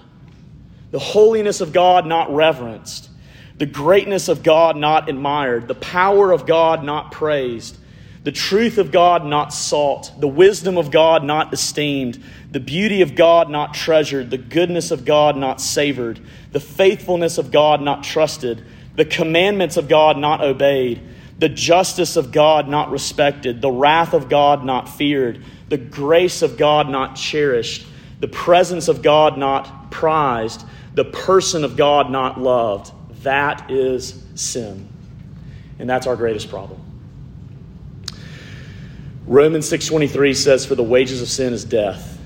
the 0.91 0.99
holiness 0.99 1.59
of 1.59 1.73
God 1.73 2.05
not 2.05 2.33
reverenced, 2.33 3.09
the 3.57 3.65
greatness 3.65 4.29
of 4.29 4.43
God 4.43 4.77
not 4.77 5.09
admired, 5.09 5.67
the 5.67 5.75
power 5.75 6.31
of 6.31 6.45
God 6.45 6.85
not 6.85 7.11
praised, 7.11 7.77
the 8.23 8.31
truth 8.31 8.77
of 8.77 8.93
God 8.93 9.25
not 9.25 9.53
sought, 9.53 10.13
the 10.21 10.27
wisdom 10.27 10.77
of 10.77 10.89
God 10.89 11.25
not 11.25 11.51
esteemed, 11.51 12.23
the 12.49 12.61
beauty 12.61 13.01
of 13.01 13.13
God 13.13 13.49
not 13.49 13.73
treasured, 13.73 14.29
the 14.29 14.37
goodness 14.37 14.89
of 14.89 15.03
God 15.03 15.35
not 15.35 15.59
savored, 15.59 16.17
the 16.53 16.61
faithfulness 16.61 17.37
of 17.37 17.51
God 17.51 17.81
not 17.81 18.05
trusted, 18.05 18.65
the 18.95 19.03
commandments 19.03 19.75
of 19.75 19.89
God 19.89 20.17
not 20.17 20.39
obeyed 20.39 21.01
the 21.37 21.49
justice 21.49 22.15
of 22.15 22.31
God 22.31 22.67
not 22.67 22.91
respected, 22.91 23.61
the 23.61 23.71
wrath 23.71 24.13
of 24.13 24.29
God 24.29 24.63
not 24.63 24.87
feared, 24.87 25.43
the 25.67 25.77
grace 25.77 26.41
of 26.41 26.57
God 26.57 26.89
not 26.89 27.15
cherished, 27.15 27.85
the 28.19 28.27
presence 28.27 28.87
of 28.87 29.01
God 29.01 29.37
not 29.37 29.91
prized, 29.91 30.65
the 30.93 31.05
person 31.05 31.63
of 31.63 31.75
God 31.75 32.09
not 32.09 32.39
loved. 32.39 32.91
That 33.23 33.69
is 33.69 34.23
sin. 34.35 34.87
And 35.77 35.89
that's 35.89 36.07
our 36.07 36.15
greatest 36.15 36.49
problem. 36.49 36.79
Romans 39.27 39.67
6:23 39.67 40.33
says 40.33 40.65
for 40.65 40.75
the 40.75 40.83
wages 40.83 41.21
of 41.21 41.27
sin 41.27 41.51
is 41.51 41.65
death. 41.65 42.17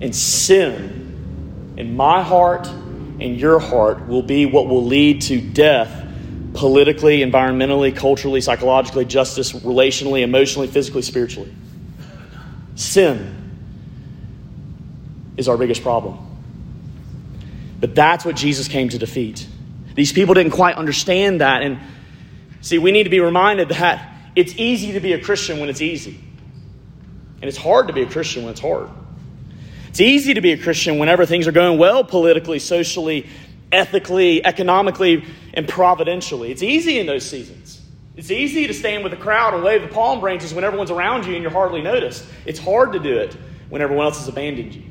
And 0.00 0.16
sin 0.16 1.74
in 1.76 1.94
my 1.94 2.22
heart 2.22 2.66
and 3.20 3.38
your 3.38 3.58
heart 3.58 4.08
will 4.08 4.22
be 4.22 4.46
what 4.46 4.66
will 4.66 4.84
lead 4.84 5.20
to 5.22 5.40
death 5.40 5.99
politically, 6.54 7.20
environmentally, 7.20 7.94
culturally, 7.94 8.40
psychologically, 8.40 9.04
justice, 9.04 9.52
relationally, 9.52 10.22
emotionally, 10.22 10.66
physically, 10.66 11.02
spiritually. 11.02 11.52
Sin 12.74 13.36
is 15.36 15.48
our 15.48 15.56
biggest 15.56 15.82
problem. 15.82 16.18
But 17.80 17.94
that's 17.94 18.24
what 18.24 18.36
Jesus 18.36 18.68
came 18.68 18.88
to 18.90 18.98
defeat. 18.98 19.46
These 19.94 20.12
people 20.12 20.34
didn't 20.34 20.52
quite 20.52 20.76
understand 20.76 21.40
that. 21.40 21.62
And 21.62 21.78
see, 22.60 22.78
we 22.78 22.92
need 22.92 23.04
to 23.04 23.10
be 23.10 23.20
reminded 23.20 23.70
that 23.70 24.06
it's 24.36 24.54
easy 24.56 24.92
to 24.92 25.00
be 25.00 25.12
a 25.12 25.20
Christian 25.20 25.58
when 25.60 25.68
it's 25.68 25.80
easy. 25.80 26.18
And 27.40 27.48
it's 27.48 27.56
hard 27.56 27.86
to 27.88 27.92
be 27.92 28.02
a 28.02 28.06
Christian 28.06 28.42
when 28.44 28.52
it's 28.52 28.60
hard. 28.60 28.90
It's 29.88 30.00
easy 30.00 30.34
to 30.34 30.40
be 30.40 30.52
a 30.52 30.58
Christian 30.58 30.98
whenever 30.98 31.26
things 31.26 31.48
are 31.48 31.52
going 31.52 31.78
well 31.78 32.04
politically, 32.04 32.58
socially, 32.58 33.26
ethically, 33.72 34.44
economically, 34.44 35.24
and 35.54 35.68
providentially. 35.68 36.50
It's 36.50 36.62
easy 36.62 36.98
in 36.98 37.06
those 37.06 37.28
seasons. 37.28 37.80
It's 38.16 38.30
easy 38.30 38.66
to 38.66 38.74
stand 38.74 39.02
with 39.02 39.12
the 39.12 39.18
crowd 39.18 39.54
and 39.54 39.62
wave 39.62 39.82
the 39.82 39.88
palm 39.88 40.20
branches 40.20 40.52
when 40.52 40.64
everyone's 40.64 40.90
around 40.90 41.26
you 41.26 41.34
and 41.34 41.42
you're 41.42 41.52
hardly 41.52 41.80
noticed. 41.80 42.24
It's 42.44 42.58
hard 42.58 42.92
to 42.92 42.98
do 42.98 43.16
it 43.16 43.36
when 43.68 43.82
everyone 43.82 44.06
else 44.06 44.18
has 44.18 44.28
abandoned 44.28 44.74
you. 44.74 44.82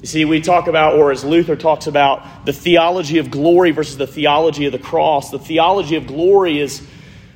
You 0.00 0.08
see, 0.08 0.24
we 0.24 0.40
talk 0.40 0.66
about, 0.66 0.98
or 0.98 1.10
as 1.10 1.24
Luther 1.24 1.56
talks 1.56 1.86
about, 1.86 2.46
the 2.46 2.52
theology 2.52 3.18
of 3.18 3.30
glory 3.30 3.70
versus 3.70 3.96
the 3.96 4.06
theology 4.06 4.66
of 4.66 4.72
the 4.72 4.78
cross. 4.78 5.30
The 5.30 5.38
theology 5.38 5.96
of 5.96 6.06
glory 6.06 6.60
is 6.60 6.86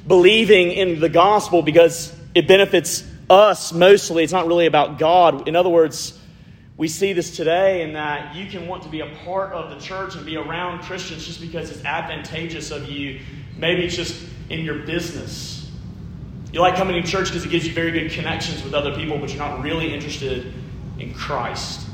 believing 0.06 0.72
in 0.72 1.00
the 1.00 1.08
gospel 1.08 1.62
because 1.62 2.14
it 2.34 2.46
benefits 2.46 3.04
us 3.28 3.72
mostly. 3.72 4.24
It's 4.24 4.32
not 4.32 4.46
really 4.46 4.66
about 4.66 4.98
God. 4.98 5.48
In 5.48 5.56
other 5.56 5.68
words, 5.68 6.18
we 6.80 6.88
see 6.88 7.12
this 7.12 7.36
today 7.36 7.82
in 7.82 7.92
that 7.92 8.34
you 8.34 8.46
can 8.46 8.66
want 8.66 8.82
to 8.82 8.88
be 8.88 9.00
a 9.00 9.14
part 9.16 9.52
of 9.52 9.68
the 9.68 9.78
church 9.78 10.14
and 10.14 10.24
be 10.24 10.38
around 10.38 10.80
Christians 10.80 11.26
just 11.26 11.38
because 11.38 11.70
it's 11.70 11.84
advantageous 11.84 12.70
of 12.70 12.88
you. 12.88 13.20
Maybe 13.58 13.84
it's 13.84 13.94
just 13.94 14.26
in 14.48 14.60
your 14.60 14.78
business. 14.86 15.70
You 16.54 16.60
like 16.62 16.76
coming 16.76 16.94
to 17.02 17.06
church 17.06 17.26
because 17.26 17.44
it 17.44 17.50
gives 17.50 17.66
you 17.66 17.74
very 17.74 17.90
good 17.90 18.10
connections 18.12 18.64
with 18.64 18.72
other 18.72 18.94
people, 18.94 19.18
but 19.18 19.28
you're 19.28 19.38
not 19.38 19.62
really 19.62 19.92
interested 19.92 20.54
in 20.98 21.12
Christ. 21.12 21.86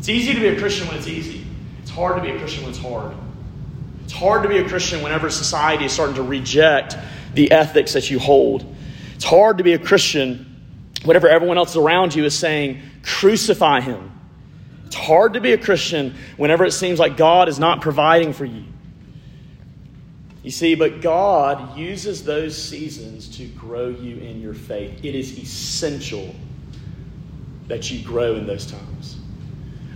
It's 0.00 0.10
easy 0.10 0.34
to 0.34 0.40
be 0.40 0.48
a 0.48 0.58
Christian 0.58 0.86
when 0.88 0.98
it's 0.98 1.08
easy. 1.08 1.42
It's 1.80 1.90
hard 1.90 2.16
to 2.16 2.22
be 2.22 2.36
a 2.36 2.38
Christian 2.38 2.64
when 2.64 2.72
it's 2.72 2.78
hard. 2.78 3.16
It's 4.04 4.12
hard 4.12 4.42
to 4.42 4.50
be 4.50 4.58
a 4.58 4.68
Christian 4.68 5.02
whenever 5.02 5.30
society 5.30 5.86
is 5.86 5.92
starting 5.92 6.16
to 6.16 6.22
reject 6.22 6.98
the 7.32 7.50
ethics 7.52 7.94
that 7.94 8.10
you 8.10 8.18
hold. 8.18 8.66
It's 9.14 9.24
hard 9.24 9.56
to 9.56 9.64
be 9.64 9.72
a 9.72 9.78
Christian 9.78 10.42
whenever 11.04 11.28
everyone 11.28 11.56
else 11.56 11.74
around 11.74 12.14
you 12.14 12.24
is 12.26 12.38
saying, 12.38 12.82
crucify 13.06 13.80
him. 13.80 14.12
It's 14.86 14.96
hard 14.96 15.34
to 15.34 15.40
be 15.40 15.52
a 15.52 15.58
Christian 15.58 16.14
whenever 16.36 16.64
it 16.64 16.72
seems 16.72 16.98
like 16.98 17.16
God 17.16 17.48
is 17.48 17.58
not 17.58 17.80
providing 17.80 18.32
for 18.32 18.44
you. 18.44 18.64
You 20.42 20.50
see, 20.50 20.74
but 20.74 21.00
God 21.00 21.76
uses 21.76 22.24
those 22.24 22.60
seasons 22.60 23.36
to 23.38 23.46
grow 23.46 23.88
you 23.88 24.18
in 24.18 24.40
your 24.40 24.54
faith. 24.54 25.04
It 25.04 25.14
is 25.14 25.38
essential 25.38 26.34
that 27.66 27.90
you 27.90 28.04
grow 28.04 28.36
in 28.36 28.46
those 28.46 28.70
times. 28.70 29.18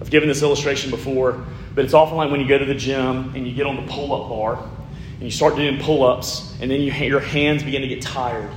I've 0.00 0.10
given 0.10 0.28
this 0.28 0.42
illustration 0.42 0.90
before, 0.90 1.44
but 1.74 1.84
it's 1.84 1.94
often 1.94 2.16
like 2.16 2.30
when 2.32 2.40
you 2.40 2.48
go 2.48 2.58
to 2.58 2.64
the 2.64 2.74
gym 2.74 3.32
and 3.36 3.46
you 3.46 3.54
get 3.54 3.66
on 3.66 3.76
the 3.76 3.92
pull 3.92 4.12
up 4.12 4.28
bar 4.28 4.68
and 5.14 5.22
you 5.22 5.30
start 5.30 5.54
doing 5.54 5.78
pull 5.78 6.02
ups, 6.02 6.56
and 6.60 6.70
then 6.70 6.80
you, 6.80 6.90
your 6.92 7.20
hands 7.20 7.62
begin 7.62 7.82
to 7.82 7.88
get 7.88 8.02
tired 8.02 8.50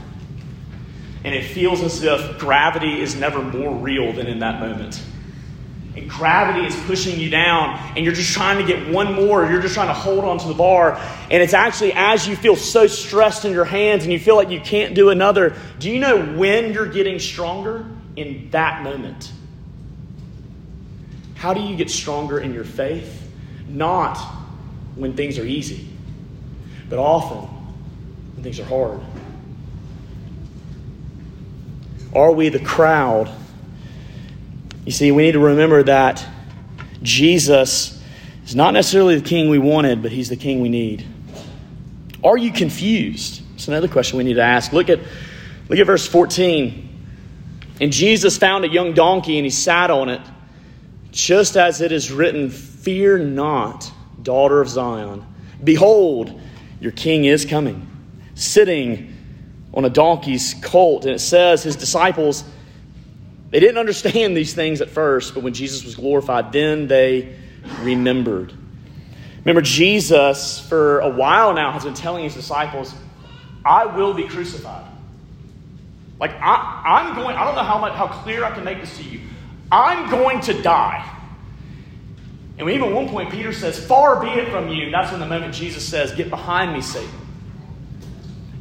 and 1.24 1.34
it 1.34 1.44
feels 1.46 1.82
as 1.82 2.04
if 2.04 2.40
gravity 2.40 3.00
is 3.02 3.16
never 3.16 3.42
more 3.42 3.74
real 3.74 4.14
than 4.14 4.28
in 4.28 4.40
that 4.40 4.60
moment. 4.60 5.02
And 5.96 6.10
gravity 6.10 6.66
is 6.66 6.76
pushing 6.86 7.20
you 7.20 7.30
down, 7.30 7.80
and 7.96 8.04
you're 8.04 8.16
just 8.16 8.34
trying 8.34 8.58
to 8.58 8.66
get 8.66 8.92
one 8.92 9.14
more. 9.14 9.50
You're 9.50 9.62
just 9.62 9.76
trying 9.76 9.88
to 9.88 9.94
hold 9.94 10.26
on 10.26 10.40
to 10.40 10.48
the 10.48 10.54
bar. 10.54 10.98
And 11.30 11.44
it's 11.44 11.54
actually 11.54 11.94
as 11.94 12.28
you 12.28 12.36
feel 12.36 12.56
so 12.56 12.88
stressed 12.88 13.46
in 13.46 13.52
your 13.52 13.66
hands 13.66 14.04
and 14.04 14.12
you 14.12 14.20
feel 14.20 14.36
like 14.36 14.50
you 14.50 14.60
can't 14.60 14.96
do 14.96 15.10
another. 15.10 15.56
Do 15.80 15.92
you 15.92 16.00
know 16.00 16.26
when 16.36 16.74
you're 16.74 16.88
getting 16.88 17.20
stronger? 17.20 17.86
In 18.16 18.50
that 18.52 18.84
moment. 18.84 19.32
How 21.36 21.54
do 21.54 21.62
you 21.62 21.76
get 21.76 21.90
stronger 21.90 22.40
in 22.40 22.54
your 22.54 22.64
faith? 22.64 23.28
Not 23.68 24.18
when 24.96 25.16
things 25.16 25.40
are 25.40 25.46
easy, 25.46 25.90
but 26.90 27.00
often 27.00 27.50
when 28.36 28.44
things 28.44 28.60
are 28.60 28.66
hard. 28.66 29.02
Are 32.16 32.32
we 32.32 32.50
the 32.50 32.60
crowd? 32.60 33.30
You 34.86 34.92
see, 34.92 35.12
we 35.12 35.24
need 35.24 35.32
to 35.32 35.40
remember 35.40 35.84
that 35.84 36.26
Jesus 37.02 38.02
is 38.46 38.56
not 38.56 38.74
necessarily 38.74 39.20
the 39.20 39.28
king 39.28 39.50
we 39.50 39.60
wanted, 39.60 40.02
but 40.02 40.12
he's 40.12 40.30
the 40.30 40.36
king 40.36 40.62
we 40.62 40.70
need. 40.70 41.06
Are 42.24 42.38
you 42.38 42.52
confused? 42.52 43.42
It's 43.56 43.68
another 43.68 43.88
question 43.88 44.18
we 44.18 44.24
need 44.24 44.36
to 44.36 44.44
ask. 44.44 44.72
Look 44.74 44.90
at, 44.90 45.00
look 45.70 45.80
at 45.80 45.86
verse 45.86 46.08
14. 46.08 46.90
And 47.82 47.92
Jesus 47.92 48.38
found 48.38 48.66
a 48.66 48.70
young 48.70 48.94
donkey 48.94 49.38
and 49.38 49.46
he 49.46 49.50
sat 49.50 49.90
on 49.90 50.10
it, 50.10 50.22
just 51.12 51.58
as 51.58 51.82
it 51.82 51.92
is 51.92 52.12
written, 52.12 52.50
Fear 52.50 53.20
not, 53.20 53.92
daughter 54.22 54.62
of 54.62 54.70
Zion. 54.70 55.26
Behold, 55.64 56.40
your 56.80 56.92
king 56.92 57.26
is 57.26 57.46
coming, 57.46 57.90
sitting 58.36 59.13
on 59.74 59.86
a 59.86 59.90
donkey's 59.90 60.54
colt. 60.62 61.06
And 61.06 61.16
it 61.16 61.20
says 61.20 61.64
his 61.64 61.76
disciples, 61.76 62.44
they 63.50 63.60
didn't 63.60 63.78
understand 63.78 64.36
these 64.38 64.54
things 64.54 64.82
at 64.82 64.90
first, 64.90 65.34
but 65.34 65.44
when 65.44 65.54
Jesus 65.54 65.84
was 65.84 65.96
glorified, 65.96 66.52
then 66.52 66.88
they 66.88 67.36
remembered. 67.80 68.54
Remember, 69.40 69.62
Jesus, 69.62 70.60
for 70.60 71.00
a 71.00 71.10
while 71.10 71.54
now, 71.54 71.72
has 71.72 71.84
been 71.84 71.94
telling 71.94 72.24
his 72.24 72.34
disciples, 72.34 72.94
I 73.66 73.86
will 73.86 74.14
be 74.14 74.28
crucified. 74.28 74.86
Like, 76.20 76.32
I, 76.42 77.10
am 77.10 77.16
going, 77.16 77.36
I 77.36 77.44
don't 77.44 77.56
know 77.56 77.64
how, 77.64 77.80
much, 77.80 77.94
how 77.94 78.08
clear 78.08 78.46
I 78.46 78.52
can 78.52 78.64
make 78.64 78.80
this 78.80 78.96
to 78.98 79.04
you. 79.04 79.20
I'm 79.72 80.10
going 80.10 80.40
to 80.42 80.62
die. 80.62 81.10
And 82.58 82.70
even 82.70 82.90
at 82.90 82.94
one 82.94 83.10
point, 83.10 83.32
Peter 83.32 83.52
says, 83.52 83.84
Far 83.84 84.22
be 84.22 84.30
it 84.30 84.50
from 84.50 84.70
you. 84.70 84.86
And 84.86 84.94
that's 84.94 85.12
when 85.12 85.20
the 85.20 85.26
moment 85.26 85.54
Jesus 85.54 85.86
says, 85.86 86.14
Get 86.14 86.30
behind 86.30 86.72
me, 86.72 86.82
Satan. 86.82 87.10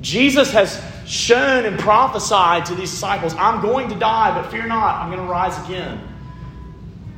Jesus 0.00 0.50
has 0.52 0.82
shown 1.06 1.64
and 1.64 1.78
prophesied 1.78 2.66
to 2.66 2.74
these 2.74 2.90
disciples, 2.90 3.34
I'm 3.34 3.60
going 3.60 3.88
to 3.90 3.98
die, 3.98 4.34
but 4.40 4.50
fear 4.50 4.66
not, 4.66 4.96
I'm 4.96 5.10
going 5.10 5.24
to 5.24 5.30
rise 5.30 5.58
again. 5.66 6.00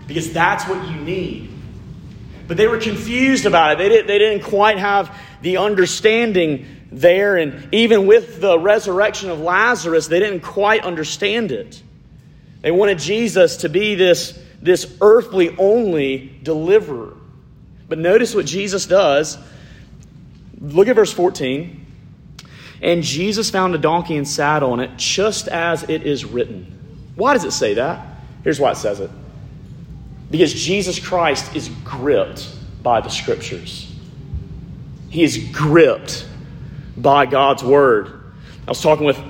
Because 0.07 0.33
that's 0.33 0.67
what 0.69 0.89
you 0.89 0.97
need. 0.97 1.51
But 2.47 2.57
they 2.57 2.67
were 2.67 2.79
confused 2.79 3.47
about 3.47 3.73
it. 3.73 3.79
They, 3.79 3.89
did, 3.89 4.07
they 4.07 4.19
didn't 4.19 4.45
quite 4.45 4.79
have 4.79 5.19
the 5.43 5.57
understanding 5.59 6.67
there. 6.93 7.37
And 7.37 7.73
even 7.73 8.07
with 8.07 8.41
the 8.41 8.59
resurrection 8.59 9.31
of 9.31 9.41
Lazarus, 9.41 10.09
they 10.09 10.21
didn't 10.21 10.41
quite 10.41 10.85
understand 10.85 11.53
it. 11.53 11.83
They 12.61 12.71
wanted 12.71 12.99
Jesus 12.99 13.59
to 13.59 13.69
be 13.69 13.95
this, 13.95 14.39
this 14.61 14.97
earthly 15.01 15.57
only 15.59 16.39
deliverer. 16.43 17.15
But 17.89 17.99
notice 17.99 18.35
what 18.35 18.47
Jesus 18.47 18.87
does. 18.87 19.39
Look 20.61 20.89
at 20.89 20.97
verse 20.97 21.13
14. 21.13 21.84
And 22.83 23.03
Jesus 23.03 23.51
found 23.51 23.75
a 23.75 23.79
donkey 23.79 24.17
and 24.17 24.27
sat 24.27 24.63
on 24.63 24.81
it, 24.81 24.97
just 24.97 25.49
as 25.49 25.85
it 25.85 26.03
is 26.03 26.25
written. 26.25 26.71
Why 27.15 27.33
does 27.33 27.45
it 27.45 27.53
say 27.53 27.75
that? 27.75 28.07
Here's 28.43 28.61
why 28.61 28.73
it 28.73 28.77
says 28.77 29.01
it 29.01 29.11
because 30.31 30.53
Jesus 30.53 30.99
Christ 30.99 31.55
is 31.55 31.69
gripped 31.85 32.49
by 32.83 33.01
the 33.01 33.09
scriptures, 33.09 33.95
he 35.11 35.23
is 35.23 35.39
gripped 35.53 36.27
by 36.97 37.27
God's 37.27 37.63
word. 37.63 38.21
I 38.67 38.71
was 38.71 38.81
talking 38.81 39.05
with 39.05 39.21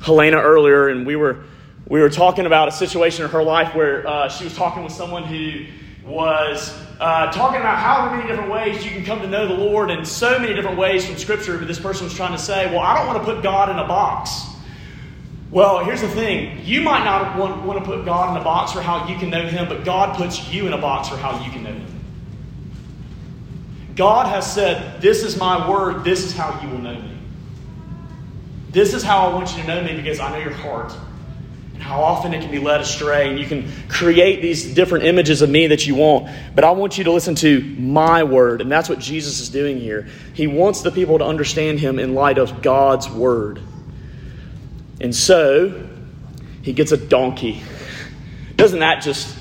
Helena 0.00 0.36
earlier, 0.36 0.88
and 0.88 1.06
we 1.06 1.16
were, 1.16 1.44
we 1.88 2.00
were 2.00 2.10
talking 2.10 2.46
about 2.46 2.68
a 2.68 2.72
situation 2.72 3.24
in 3.24 3.30
her 3.30 3.42
life 3.42 3.74
where 3.74 4.06
uh, 4.06 4.28
she 4.28 4.44
was 4.44 4.54
talking 4.54 4.84
with 4.84 4.92
someone 4.92 5.24
who 5.24 5.66
was 6.04 6.72
uh, 7.02 7.32
talking 7.32 7.58
about 7.58 7.78
how 7.78 8.14
many 8.14 8.28
different 8.28 8.48
ways 8.48 8.84
you 8.84 8.92
can 8.92 9.04
come 9.04 9.20
to 9.22 9.26
know 9.26 9.48
the 9.48 9.54
Lord 9.54 9.90
in 9.90 10.04
so 10.04 10.38
many 10.38 10.54
different 10.54 10.78
ways 10.78 11.04
from 11.04 11.18
Scripture. 11.18 11.58
But 11.58 11.66
this 11.66 11.80
person 11.80 12.04
was 12.04 12.14
trying 12.14 12.30
to 12.30 12.38
say, 12.38 12.66
well, 12.66 12.78
I 12.78 12.96
don't 12.96 13.08
want 13.08 13.18
to 13.18 13.24
put 13.24 13.42
God 13.42 13.70
in 13.70 13.78
a 13.78 13.88
box. 13.88 14.46
Well, 15.50 15.84
here's 15.84 16.00
the 16.00 16.08
thing. 16.08 16.64
You 16.64 16.80
might 16.80 17.02
not 17.04 17.36
want, 17.36 17.60
want 17.64 17.80
to 17.80 17.84
put 17.84 18.04
God 18.04 18.30
in 18.30 18.40
a 18.40 18.44
box 18.44 18.70
for 18.70 18.80
how 18.80 19.08
you 19.08 19.18
can 19.18 19.30
know 19.30 19.44
Him, 19.44 19.68
but 19.68 19.84
God 19.84 20.16
puts 20.16 20.48
you 20.48 20.68
in 20.68 20.72
a 20.74 20.78
box 20.78 21.08
for 21.08 21.16
how 21.16 21.44
you 21.44 21.50
can 21.50 21.64
know 21.64 21.72
Him. 21.72 22.00
God 23.96 24.26
has 24.28 24.50
said, 24.50 25.02
This 25.02 25.24
is 25.24 25.36
my 25.36 25.68
word, 25.68 26.04
this 26.04 26.24
is 26.24 26.32
how 26.32 26.58
you 26.62 26.68
will 26.68 26.78
know 26.78 26.94
me. 26.94 27.18
This 28.70 28.94
is 28.94 29.02
how 29.02 29.28
I 29.28 29.34
want 29.34 29.54
you 29.56 29.62
to 29.62 29.66
know 29.66 29.82
me 29.82 29.96
because 29.96 30.20
I 30.20 30.30
know 30.30 30.38
your 30.38 30.54
heart 30.54 30.96
how 31.82 32.00
often 32.00 32.32
it 32.32 32.40
can 32.40 32.50
be 32.50 32.60
led 32.60 32.80
astray. 32.80 33.28
And 33.28 33.38
you 33.38 33.44
can 33.44 33.70
create 33.88 34.40
these 34.40 34.72
different 34.72 35.04
images 35.04 35.42
of 35.42 35.50
me 35.50 35.66
that 35.66 35.84
you 35.84 35.96
want. 35.96 36.30
But 36.54 36.62
I 36.62 36.70
want 36.70 36.96
you 36.96 37.04
to 37.04 37.10
listen 37.12 37.34
to 37.36 37.60
my 37.60 38.22
word. 38.22 38.60
And 38.60 38.70
that's 38.70 38.88
what 38.88 39.00
Jesus 39.00 39.40
is 39.40 39.48
doing 39.48 39.78
here. 39.78 40.08
He 40.32 40.46
wants 40.46 40.82
the 40.82 40.92
people 40.92 41.18
to 41.18 41.24
understand 41.24 41.80
him 41.80 41.98
in 41.98 42.14
light 42.14 42.38
of 42.38 42.62
God's 42.62 43.10
word. 43.10 43.60
And 45.00 45.14
so 45.14 45.88
he 46.62 46.72
gets 46.72 46.92
a 46.92 46.96
donkey. 46.96 47.62
Doesn't 48.54 48.78
that 48.78 49.02
just, 49.02 49.36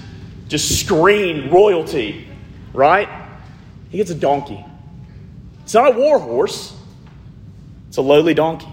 just 0.47 0.79
scream 0.79 1.51
royalty, 1.51 2.27
right? 2.73 3.07
He 3.91 3.97
gets 3.97 4.09
a 4.09 4.15
donkey. 4.15 4.65
It's 5.63 5.75
not 5.75 5.95
a 5.95 5.97
war 5.97 6.17
horse, 6.17 6.75
it's 7.87 7.97
a 7.97 8.01
lowly 8.01 8.33
donkey. 8.33 8.67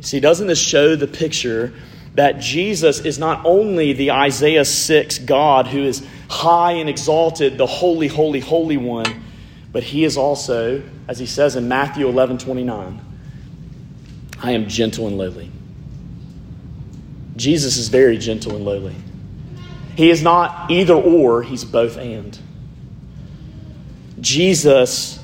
See, 0.00 0.20
doesn't 0.20 0.46
this 0.46 0.60
show 0.60 0.94
the 0.96 1.06
picture 1.06 1.72
that 2.14 2.38
Jesus 2.38 3.00
is 3.00 3.18
not 3.18 3.44
only 3.44 3.92
the 3.92 4.12
Isaiah 4.12 4.64
6 4.64 5.18
God 5.20 5.66
who 5.66 5.82
is 5.82 6.06
high 6.28 6.72
and 6.72 6.88
exalted, 6.88 7.58
the 7.58 7.66
holy, 7.66 8.08
holy, 8.08 8.40
holy 8.40 8.76
one, 8.76 9.22
but 9.72 9.82
he 9.82 10.04
is 10.04 10.16
also, 10.16 10.82
as 11.08 11.18
he 11.18 11.26
says 11.26 11.56
in 11.56 11.66
Matthew 11.68 12.08
11 12.08 12.38
29, 12.38 13.00
I 14.42 14.52
am 14.52 14.68
gentle 14.68 15.08
and 15.08 15.18
lowly. 15.18 15.50
Jesus 17.36 17.76
is 17.76 17.88
very 17.88 18.16
gentle 18.16 18.54
and 18.54 18.64
lowly. 18.64 18.94
He 19.96 20.10
is 20.10 20.22
not 20.22 20.70
either 20.70 20.94
or, 20.94 21.42
he's 21.42 21.64
both 21.64 21.96
and. 21.96 22.38
Jesus 24.20 25.18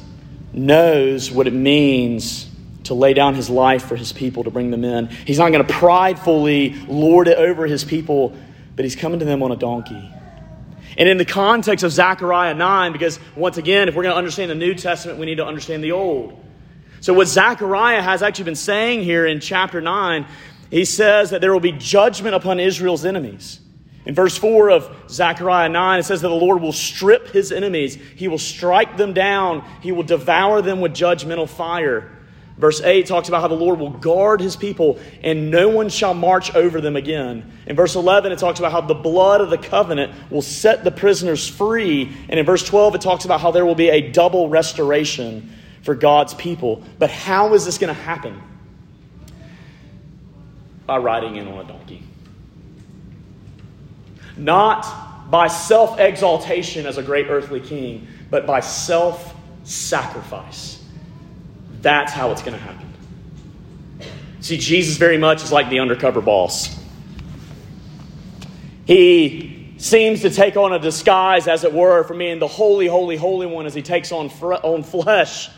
knows 0.52 1.30
what 1.30 1.46
it 1.46 1.52
means 1.52 2.49
to 2.90 2.94
lay 2.94 3.14
down 3.14 3.36
his 3.36 3.48
life 3.48 3.86
for 3.86 3.94
his 3.94 4.12
people 4.12 4.42
to 4.42 4.50
bring 4.50 4.72
them 4.72 4.82
in. 4.82 5.06
He's 5.06 5.38
not 5.38 5.52
going 5.52 5.64
to 5.64 5.72
pridefully 5.72 6.74
lord 6.88 7.28
it 7.28 7.38
over 7.38 7.68
his 7.68 7.84
people, 7.84 8.36
but 8.74 8.84
he's 8.84 8.96
coming 8.96 9.20
to 9.20 9.24
them 9.24 9.44
on 9.44 9.52
a 9.52 9.56
donkey. 9.56 10.12
And 10.98 11.08
in 11.08 11.16
the 11.16 11.24
context 11.24 11.84
of 11.84 11.92
Zechariah 11.92 12.54
9, 12.54 12.90
because 12.92 13.20
once 13.36 13.58
again, 13.58 13.88
if 13.88 13.94
we're 13.94 14.02
going 14.02 14.12
to 14.12 14.18
understand 14.18 14.50
the 14.50 14.56
New 14.56 14.74
Testament, 14.74 15.20
we 15.20 15.26
need 15.26 15.36
to 15.36 15.46
understand 15.46 15.84
the 15.84 15.92
Old. 15.92 16.44
So, 17.00 17.14
what 17.14 17.28
Zechariah 17.28 18.02
has 18.02 18.24
actually 18.24 18.46
been 18.46 18.56
saying 18.56 19.04
here 19.04 19.24
in 19.24 19.38
chapter 19.38 19.80
9, 19.80 20.26
he 20.68 20.84
says 20.84 21.30
that 21.30 21.40
there 21.40 21.52
will 21.52 21.60
be 21.60 21.70
judgment 21.70 22.34
upon 22.34 22.58
Israel's 22.58 23.04
enemies. 23.04 23.60
In 24.04 24.16
verse 24.16 24.36
4 24.36 24.70
of 24.70 24.96
Zechariah 25.08 25.68
9, 25.68 26.00
it 26.00 26.02
says 26.02 26.22
that 26.22 26.28
the 26.28 26.34
Lord 26.34 26.60
will 26.60 26.72
strip 26.72 27.28
his 27.28 27.52
enemies. 27.52 27.94
He 28.16 28.26
will 28.26 28.38
strike 28.38 28.96
them 28.96 29.12
down. 29.12 29.64
He 29.80 29.92
will 29.92 30.02
devour 30.02 30.60
them 30.60 30.80
with 30.80 30.92
judgmental 30.92 31.48
fire. 31.48 32.16
Verse 32.60 32.80
8 32.80 33.06
talks 33.06 33.28
about 33.28 33.40
how 33.40 33.48
the 33.48 33.54
Lord 33.54 33.80
will 33.80 33.90
guard 33.90 34.40
his 34.40 34.54
people 34.54 35.00
and 35.24 35.50
no 35.50 35.68
one 35.68 35.88
shall 35.88 36.14
march 36.14 36.54
over 36.54 36.80
them 36.80 36.94
again. 36.94 37.50
In 37.66 37.74
verse 37.74 37.96
11, 37.96 38.30
it 38.32 38.38
talks 38.38 38.58
about 38.58 38.70
how 38.70 38.82
the 38.82 38.94
blood 38.94 39.40
of 39.40 39.50
the 39.50 39.58
covenant 39.58 40.12
will 40.30 40.42
set 40.42 40.84
the 40.84 40.90
prisoners 40.90 41.48
free. 41.48 42.14
And 42.28 42.38
in 42.38 42.46
verse 42.46 42.62
12, 42.64 42.96
it 42.96 43.00
talks 43.00 43.24
about 43.24 43.40
how 43.40 43.50
there 43.50 43.66
will 43.66 43.74
be 43.74 43.88
a 43.88 44.12
double 44.12 44.48
restoration 44.48 45.50
for 45.82 45.94
God's 45.94 46.34
people. 46.34 46.84
But 46.98 47.10
how 47.10 47.54
is 47.54 47.64
this 47.64 47.78
going 47.78 47.94
to 47.94 48.00
happen? 48.00 48.40
By 50.86 50.98
riding 50.98 51.36
in 51.36 51.48
on 51.48 51.64
a 51.64 51.68
donkey 51.68 52.04
not 54.40 55.30
by 55.30 55.46
self 55.46 56.00
exaltation 56.00 56.86
as 56.86 56.98
a 56.98 57.02
great 57.02 57.26
earthly 57.28 57.60
king, 57.60 58.08
but 58.30 58.46
by 58.46 58.60
self 58.60 59.34
sacrifice. 59.64 60.79
That's 61.82 62.12
how 62.12 62.30
it's 62.30 62.42
going 62.42 62.54
to 62.54 62.62
happen. 62.62 62.86
See, 64.40 64.58
Jesus 64.58 64.96
very 64.96 65.18
much 65.18 65.42
is 65.42 65.52
like 65.52 65.68
the 65.68 65.80
undercover 65.80 66.20
boss. 66.20 66.78
He 68.86 69.74
seems 69.76 70.22
to 70.22 70.30
take 70.30 70.56
on 70.56 70.72
a 70.72 70.78
disguise, 70.78 71.46
as 71.46 71.64
it 71.64 71.72
were, 71.72 72.04
for 72.04 72.14
being 72.14 72.38
the 72.38 72.48
holy, 72.48 72.86
holy, 72.86 73.16
holy 73.16 73.46
one 73.46 73.66
as 73.66 73.74
he 73.74 73.82
takes 73.82 74.12
on, 74.12 74.28
on 74.28 74.82
flesh. 74.82 75.48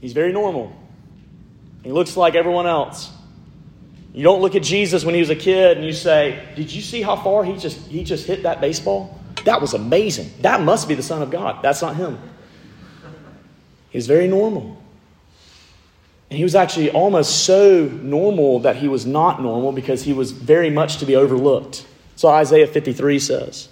He's 0.00 0.12
very 0.12 0.32
normal. 0.32 0.74
He 1.82 1.92
looks 1.92 2.16
like 2.16 2.34
everyone 2.34 2.66
else. 2.66 3.10
You 4.12 4.22
don't 4.24 4.40
look 4.40 4.54
at 4.54 4.62
Jesus 4.62 5.04
when 5.04 5.14
he 5.14 5.20
was 5.20 5.30
a 5.30 5.36
kid 5.36 5.76
and 5.76 5.86
you 5.86 5.92
say, 5.92 6.42
Did 6.56 6.72
you 6.72 6.82
see 6.82 7.02
how 7.02 7.16
far 7.16 7.44
he 7.44 7.56
just, 7.56 7.78
he 7.86 8.04
just 8.04 8.26
hit 8.26 8.42
that 8.42 8.60
baseball? 8.60 9.18
That 9.44 9.60
was 9.60 9.74
amazing. 9.74 10.30
That 10.40 10.60
must 10.60 10.88
be 10.88 10.94
the 10.94 11.02
Son 11.02 11.22
of 11.22 11.30
God. 11.30 11.62
That's 11.62 11.82
not 11.82 11.96
him. 11.96 12.18
He's 13.90 14.06
very 14.06 14.26
normal. 14.26 14.76
And 16.30 16.36
he 16.36 16.42
was 16.42 16.54
actually 16.54 16.90
almost 16.90 17.44
so 17.44 17.86
normal 17.86 18.60
that 18.60 18.76
he 18.76 18.88
was 18.88 19.06
not 19.06 19.40
normal 19.40 19.72
because 19.72 20.02
he 20.02 20.12
was 20.12 20.30
very 20.30 20.68
much 20.68 20.98
to 20.98 21.06
be 21.06 21.16
overlooked. 21.16 21.86
So 22.16 22.28
Isaiah 22.28 22.66
53 22.66 23.18
says. 23.18 23.68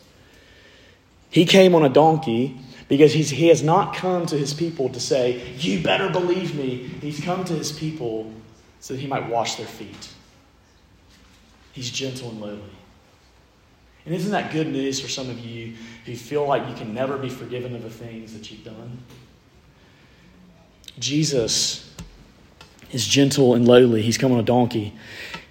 He 1.28 1.44
came 1.44 1.74
on 1.74 1.84
a 1.84 1.88
donkey 1.90 2.58
because 2.88 3.12
he 3.12 3.48
has 3.48 3.62
not 3.62 3.94
come 3.94 4.24
to 4.26 4.38
his 4.38 4.54
people 4.54 4.88
to 4.90 5.00
say, 5.00 5.42
You 5.58 5.82
better 5.82 6.08
believe 6.08 6.54
me. 6.54 6.76
He's 7.02 7.20
come 7.20 7.44
to 7.44 7.52
his 7.52 7.72
people 7.72 8.32
so 8.80 8.94
that 8.94 9.00
he 9.00 9.06
might 9.06 9.28
wash 9.28 9.56
their 9.56 9.66
feet. 9.66 10.08
He's 11.72 11.90
gentle 11.90 12.30
and 12.30 12.40
lowly. 12.40 12.60
And 14.06 14.14
isn't 14.14 14.30
that 14.30 14.52
good 14.52 14.68
news 14.68 15.00
for 15.00 15.08
some 15.08 15.28
of 15.28 15.38
you 15.40 15.74
who 16.06 16.14
feel 16.14 16.46
like 16.46 16.66
you 16.68 16.74
can 16.74 16.94
never 16.94 17.18
be 17.18 17.28
forgiven 17.28 17.74
of 17.74 17.82
the 17.82 17.90
things 17.90 18.32
that 18.32 18.50
you've 18.50 18.64
done? 18.64 18.98
Jesus 20.98 21.94
is 22.90 23.06
gentle 23.06 23.54
and 23.54 23.66
lowly. 23.66 24.02
He's 24.02 24.18
come 24.18 24.32
on 24.32 24.40
a 24.40 24.44
donkey. 24.44 24.94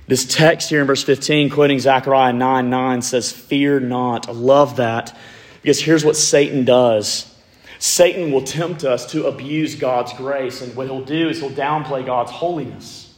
This 0.07 0.25
text 0.25 0.69
here 0.69 0.81
in 0.81 0.87
verse 0.87 1.03
15, 1.03 1.49
quoting 1.49 1.79
Zechariah 1.79 2.33
9 2.33 2.69
9, 2.69 3.01
says, 3.01 3.31
Fear 3.31 3.81
not. 3.81 4.29
I 4.29 4.31
love 4.31 4.77
that 4.77 5.15
because 5.61 5.79
here's 5.81 6.05
what 6.05 6.15
Satan 6.15 6.65
does 6.65 7.31
Satan 7.79 8.31
will 8.31 8.43
tempt 8.43 8.83
us 8.83 9.11
to 9.11 9.25
abuse 9.25 9.75
God's 9.75 10.13
grace. 10.13 10.61
And 10.61 10.75
what 10.75 10.87
he'll 10.87 11.03
do 11.03 11.29
is 11.29 11.39
he'll 11.39 11.49
downplay 11.49 12.05
God's 12.05 12.31
holiness. 12.31 13.13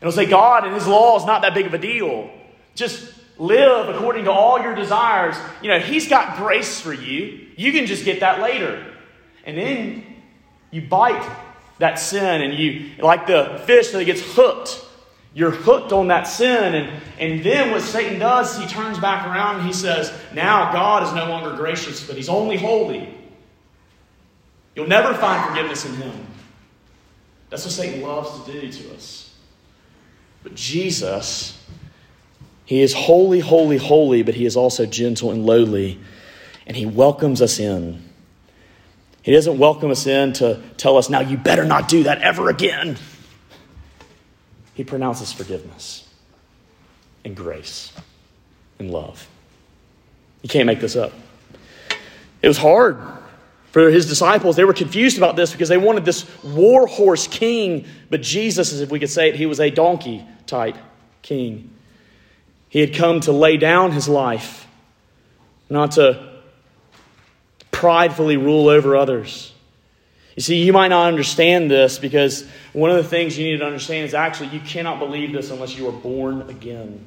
And 0.00 0.08
he'll 0.08 0.16
say, 0.16 0.26
God 0.28 0.64
and 0.64 0.74
his 0.74 0.86
law 0.86 1.16
is 1.18 1.24
not 1.24 1.42
that 1.42 1.54
big 1.54 1.66
of 1.66 1.74
a 1.74 1.78
deal. 1.78 2.30
Just 2.74 3.12
live 3.38 3.88
according 3.94 4.24
to 4.24 4.32
all 4.32 4.60
your 4.60 4.74
desires. 4.74 5.36
You 5.60 5.68
know, 5.68 5.78
he's 5.78 6.08
got 6.08 6.36
grace 6.36 6.80
for 6.80 6.92
you. 6.92 7.48
You 7.56 7.72
can 7.72 7.86
just 7.86 8.04
get 8.04 8.20
that 8.20 8.40
later. 8.40 8.84
And 9.44 9.56
then 9.56 10.04
you 10.70 10.82
bite 10.82 11.28
that 11.82 11.98
sin 11.98 12.42
and 12.42 12.54
you, 12.54 12.90
like 12.98 13.26
the 13.26 13.60
fish 13.66 13.90
that 13.90 14.04
gets 14.04 14.22
hooked, 14.34 14.84
you're 15.34 15.50
hooked 15.50 15.92
on 15.92 16.08
that 16.08 16.24
sin. 16.24 16.74
And, 16.74 17.02
and 17.18 17.44
then 17.44 17.72
what 17.72 17.82
Satan 17.82 18.20
does, 18.20 18.56
he 18.56 18.66
turns 18.68 19.00
back 19.00 19.26
around 19.26 19.56
and 19.56 19.66
he 19.66 19.72
says, 19.72 20.12
Now 20.32 20.72
God 20.72 21.02
is 21.02 21.12
no 21.12 21.28
longer 21.28 21.56
gracious, 21.56 22.06
but 22.06 22.16
he's 22.16 22.28
only 22.28 22.56
holy. 22.56 23.12
You'll 24.76 24.86
never 24.86 25.12
find 25.14 25.44
forgiveness 25.48 25.84
in 25.84 25.94
him. 25.96 26.26
That's 27.50 27.64
what 27.64 27.72
Satan 27.72 28.00
loves 28.00 28.44
to 28.44 28.52
do 28.52 28.70
to 28.70 28.94
us. 28.94 29.34
But 30.44 30.54
Jesus, 30.54 31.60
he 32.64 32.80
is 32.80 32.94
holy, 32.94 33.40
holy, 33.40 33.76
holy, 33.76 34.22
but 34.22 34.34
he 34.34 34.46
is 34.46 34.56
also 34.56 34.86
gentle 34.86 35.32
and 35.32 35.44
lowly, 35.44 35.98
and 36.64 36.76
he 36.76 36.86
welcomes 36.86 37.42
us 37.42 37.58
in. 37.58 38.11
He 39.22 39.32
doesn't 39.32 39.56
welcome 39.58 39.90
us 39.90 40.06
in 40.06 40.32
to 40.34 40.60
tell 40.76 40.96
us, 40.96 41.08
now 41.08 41.20
you 41.20 41.36
better 41.36 41.64
not 41.64 41.88
do 41.88 42.02
that 42.04 42.22
ever 42.22 42.48
again. 42.48 42.98
He 44.74 44.84
pronounces 44.84 45.32
forgiveness 45.32 46.08
and 47.24 47.36
grace 47.36 47.92
and 48.78 48.90
love. 48.90 49.28
You 50.42 50.48
can't 50.48 50.66
make 50.66 50.80
this 50.80 50.96
up. 50.96 51.12
It 52.42 52.48
was 52.48 52.58
hard 52.58 52.98
for 53.70 53.90
his 53.90 54.08
disciples. 54.08 54.56
They 54.56 54.64
were 54.64 54.72
confused 54.72 55.18
about 55.18 55.36
this 55.36 55.52
because 55.52 55.68
they 55.68 55.78
wanted 55.78 56.04
this 56.04 56.26
war 56.42 56.88
horse 56.88 57.28
king, 57.28 57.86
but 58.10 58.22
Jesus, 58.22 58.72
as 58.72 58.80
if 58.80 58.90
we 58.90 58.98
could 58.98 59.10
say 59.10 59.28
it, 59.28 59.36
he 59.36 59.46
was 59.46 59.60
a 59.60 59.70
donkey 59.70 60.26
type 60.46 60.76
king. 61.22 61.70
He 62.68 62.80
had 62.80 62.92
come 62.94 63.20
to 63.20 63.32
lay 63.32 63.56
down 63.56 63.92
his 63.92 64.08
life, 64.08 64.66
not 65.70 65.92
to 65.92 66.31
pridefully 67.82 68.36
rule 68.36 68.68
over 68.68 68.94
others. 68.94 69.52
You 70.36 70.42
see, 70.42 70.64
you 70.64 70.72
might 70.72 70.86
not 70.86 71.08
understand 71.08 71.68
this 71.68 71.98
because 71.98 72.48
one 72.72 72.90
of 72.90 72.96
the 72.96 73.02
things 73.02 73.36
you 73.36 73.44
need 73.44 73.58
to 73.58 73.66
understand 73.66 74.06
is 74.06 74.14
actually 74.14 74.50
you 74.50 74.60
cannot 74.60 75.00
believe 75.00 75.32
this 75.32 75.50
unless 75.50 75.76
you 75.76 75.88
are 75.88 75.92
born 75.92 76.48
again. 76.48 77.04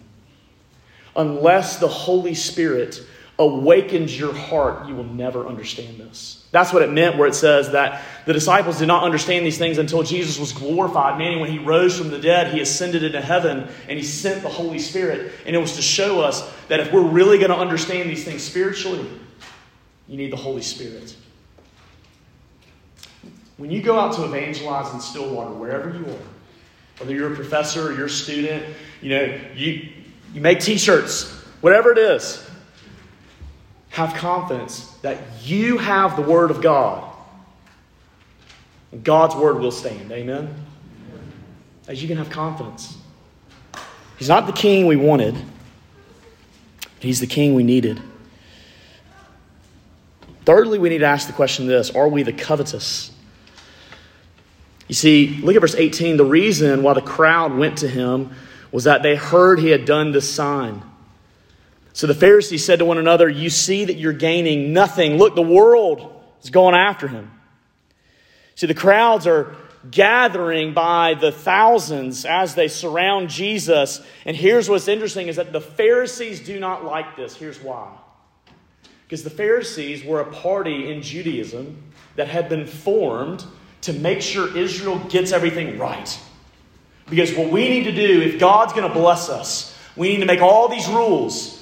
Unless 1.16 1.80
the 1.80 1.88
Holy 1.88 2.34
Spirit 2.34 3.02
awakens 3.40 4.20
your 4.20 4.34
heart, 4.34 4.90
you 4.90 4.96
will 4.96 5.06
never 5.06 5.48
understand 5.48 5.98
this. 5.98 6.46
That's 6.52 6.74
what 6.74 6.82
it 6.82 6.92
meant 6.92 7.18
where 7.18 7.30
it 7.30 7.36
says 7.36 7.72
that 7.72 8.04
the 8.26 8.34
disciples 8.34 8.80
did 8.80 8.88
not 8.88 9.04
understand 9.04 9.46
these 9.46 9.58
things 9.58 9.78
until 9.78 10.04
Jesus 10.04 10.38
was 10.38 10.52
glorified, 10.52 11.18
meaning 11.18 11.40
when 11.40 11.50
he 11.50 11.58
rose 11.58 11.98
from 11.98 12.10
the 12.10 12.20
dead, 12.20 12.54
he 12.54 12.60
ascended 12.60 13.02
into 13.02 13.22
heaven 13.22 13.70
and 13.88 13.98
he 13.98 14.04
sent 14.04 14.42
the 14.42 14.50
Holy 14.50 14.80
Spirit. 14.80 15.32
And 15.46 15.56
it 15.56 15.60
was 15.60 15.78
to 15.78 15.82
show 15.82 16.20
us 16.20 16.46
that 16.68 16.82
if 16.82 16.92
we're 16.92 17.08
really 17.08 17.38
going 17.38 17.52
to 17.52 17.58
understand 17.58 18.10
these 18.10 18.26
things 18.26 18.44
spiritually, 18.44 19.10
you 20.08 20.18
need 20.18 20.32
the 20.32 20.38
Holy 20.38 20.62
Spirit. 20.62 21.16
When 23.58 23.72
you 23.72 23.82
go 23.82 24.00
out 24.00 24.16
to 24.16 24.26
evangelize 24.26 24.94
in 24.94 25.00
Stillwater, 25.00 25.52
wherever 25.52 25.90
you 25.90 26.06
are, 26.06 26.20
whether 26.98 27.14
you're 27.14 27.32
a 27.32 27.36
professor 27.36 27.90
or 27.90 27.94
you're 27.94 28.08
a 28.08 28.10
student, 28.10 28.64
you 29.02 29.10
know, 29.10 29.40
you, 29.56 29.90
you 30.34 30.42
make 30.42 30.60
t 30.60 30.78
shirts, 30.78 31.32
whatever 31.62 31.92
it 31.92 31.98
is, 31.98 32.46
have 33.90 34.14
confidence 34.16 34.90
that 35.02 35.18
you 35.44 35.78
have 35.78 36.18
the 36.18 36.22
Word 36.22 36.52
of 36.52 36.62
God. 36.62 37.14
And 38.92 39.04
God's 39.04 39.36
Word 39.36 39.60
will 39.60 39.72
stand. 39.72 40.12
Amen? 40.12 40.54
As 41.88 42.02
you 42.02 42.08
can 42.08 42.18
have 42.18 42.30
confidence. 42.30 42.98
He's 44.18 44.30
not 44.30 44.48
the 44.48 44.54
king 44.54 44.86
we 44.86 44.96
wanted, 44.96 45.36
He's 47.00 47.20
the 47.20 47.28
king 47.28 47.54
we 47.54 47.64
needed. 47.64 48.02
Thirdly, 50.46 50.78
we 50.78 50.90
need 50.90 51.00
to 51.00 51.06
ask 51.06 51.28
the 51.28 51.34
question 51.34 51.68
this 51.68 51.92
Are 51.92 52.08
we 52.08 52.24
the 52.24 52.34
covetous? 52.34 53.12
You 54.88 54.96
see, 54.96 55.40
look 55.42 55.56
at 55.56 55.62
verse 55.62 55.76
18. 55.76 56.18
The 56.18 56.26
reason 56.26 56.84
why 56.84 56.94
the 56.94 57.02
crowd 57.02 57.56
went 57.56 57.80
to 57.80 57.88
him 57.88 58.32
was 58.72 58.84
that 58.84 59.02
they 59.02 59.16
heard 59.16 59.60
he 59.60 59.70
had 59.70 59.86
done 59.86 60.12
this 60.12 60.32
sign. 60.32 60.84
So 61.94 62.08
the 62.08 62.14
Pharisees 62.14 62.64
said 62.64 62.80
to 62.80 62.86
one 62.86 62.98
another, 62.98 63.28
You 63.28 63.50
see 63.50 63.86
that 63.86 63.96
you're 63.96 64.14
gaining 64.14 64.74
nothing. 64.74 65.18
Look, 65.18 65.34
the 65.34 65.42
world 65.42 66.22
is 66.44 66.50
going 66.50 66.76
after 66.76 67.08
him. 67.08 67.32
See, 68.56 68.68
the 68.68 68.74
crowds 68.74 69.28
are 69.28 69.56
gathering 69.90 70.74
by 70.74 71.14
the 71.14 71.32
thousands 71.32 72.26
as 72.26 72.56
they 72.56 72.68
surround 72.68 73.30
Jesus. 73.30 74.02
And 74.26 74.36
here's 74.36 74.70
what's 74.70 74.88
interesting 74.88 75.28
is 75.28 75.38
that 75.38 75.52
the 75.52 75.62
Pharisees 75.62 76.42
do 76.42 76.60
not 76.60 76.84
like 76.86 77.16
this. 77.16 77.36
Here's 77.36 77.60
why. 77.60 77.92
Because 79.08 79.24
the 79.24 79.30
Pharisees 79.30 80.04
were 80.04 80.20
a 80.20 80.26
party 80.26 80.92
in 80.92 81.02
Judaism 81.02 81.82
that 82.16 82.28
had 82.28 82.50
been 82.50 82.66
formed 82.66 83.46
to 83.82 83.94
make 83.94 84.22
sure 84.22 84.56
Israel 84.58 85.00
gets 85.10 85.32
everything 85.32 85.78
right. 85.78 86.20
Because 87.10 87.34
what 87.36 87.52
we 87.52 87.70
need 87.70 87.84
to 87.84 87.92
do, 87.92 88.22
if 88.22 88.40
God's 88.40 88.74
going 88.74 88.88
to 88.88 88.94
bless 88.94 89.30
us, 89.30 89.78
we 89.96 90.10
need 90.10 90.22
to 90.22 90.26
make 90.26 90.42
all 90.42 90.68
these 90.68 90.88
rules 90.88 91.56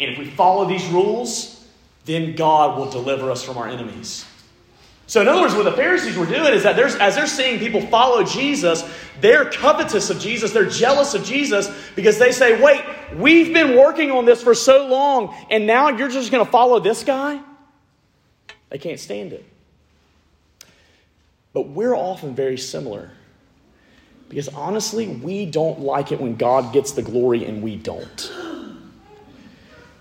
and 0.00 0.10
if 0.10 0.18
we 0.18 0.24
follow 0.24 0.66
these 0.66 0.86
rules, 0.88 1.64
then 2.04 2.34
God 2.34 2.78
will 2.78 2.90
deliver 2.90 3.30
us 3.30 3.42
from 3.42 3.56
our 3.56 3.68
enemies. 3.68 4.24
So, 5.06 5.20
in 5.20 5.28
other 5.28 5.42
words, 5.42 5.54
what 5.54 5.64
the 5.64 5.72
Pharisees 5.72 6.16
were 6.16 6.26
doing 6.26 6.54
is 6.54 6.62
that 6.62 6.78
as 6.78 7.14
they're 7.14 7.26
seeing 7.26 7.58
people 7.58 7.82
follow 7.88 8.24
Jesus, 8.24 8.82
they're 9.20 9.44
covetous 9.50 10.08
of 10.08 10.18
Jesus. 10.18 10.52
They're 10.52 10.68
jealous 10.68 11.14
of 11.14 11.24
Jesus 11.24 11.70
because 11.94 12.18
they 12.18 12.32
say, 12.32 12.60
wait, 12.62 12.82
we've 13.14 13.52
been 13.52 13.76
working 13.76 14.10
on 14.10 14.24
this 14.24 14.42
for 14.42 14.54
so 14.54 14.86
long, 14.86 15.34
and 15.50 15.66
now 15.66 15.90
you're 15.90 16.08
just 16.08 16.32
going 16.32 16.44
to 16.44 16.50
follow 16.50 16.80
this 16.80 17.04
guy? 17.04 17.40
They 18.70 18.78
can't 18.78 18.98
stand 18.98 19.34
it. 19.34 19.44
But 21.52 21.68
we're 21.68 21.94
often 21.94 22.34
very 22.34 22.58
similar 22.58 23.10
because 24.28 24.48
honestly, 24.48 25.06
we 25.06 25.46
don't 25.46 25.80
like 25.80 26.10
it 26.10 26.20
when 26.20 26.34
God 26.34 26.72
gets 26.72 26.92
the 26.92 27.02
glory 27.02 27.44
and 27.44 27.62
we 27.62 27.76
don't. 27.76 28.32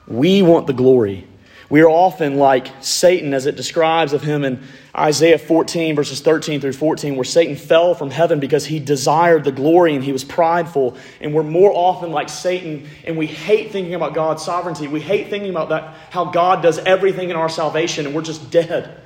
We 0.07 0.41
want 0.41 0.65
the 0.65 0.73
glory. 0.73 1.27
We 1.69 1.81
are 1.81 1.89
often 1.89 2.37
like 2.37 2.67
Satan, 2.81 3.33
as 3.33 3.45
it 3.45 3.55
describes 3.55 4.13
of 4.13 4.23
him 4.23 4.43
in 4.43 4.63
Isaiah 4.95 5.39
14, 5.39 5.95
verses 5.95 6.21
13 6.21 6.61
through 6.61 6.73
14, 6.73 7.15
where 7.15 7.23
Satan 7.23 7.55
fell 7.55 7.95
from 7.95 8.11
heaven 8.11 8.39
because 8.39 8.67
he 8.67 8.79
desired 8.79 9.43
the 9.43 9.51
glory 9.51 9.95
and 9.95 10.03
he 10.03 10.11
was 10.11 10.23
prideful. 10.23 10.95
And 11.19 11.33
we're 11.33 11.41
more 11.41 11.71
often 11.73 12.11
like 12.11 12.29
Satan, 12.29 12.87
and 13.03 13.17
we 13.17 13.25
hate 13.25 13.71
thinking 13.71 13.95
about 13.95 14.13
God's 14.13 14.43
sovereignty. 14.43 14.87
We 14.87 15.01
hate 15.01 15.29
thinking 15.29 15.49
about 15.49 15.69
that, 15.69 15.95
how 16.11 16.25
God 16.25 16.61
does 16.61 16.77
everything 16.77 17.31
in 17.31 17.35
our 17.35 17.49
salvation, 17.49 18.05
and 18.05 18.13
we're 18.13 18.21
just 18.21 18.51
dead. 18.51 19.01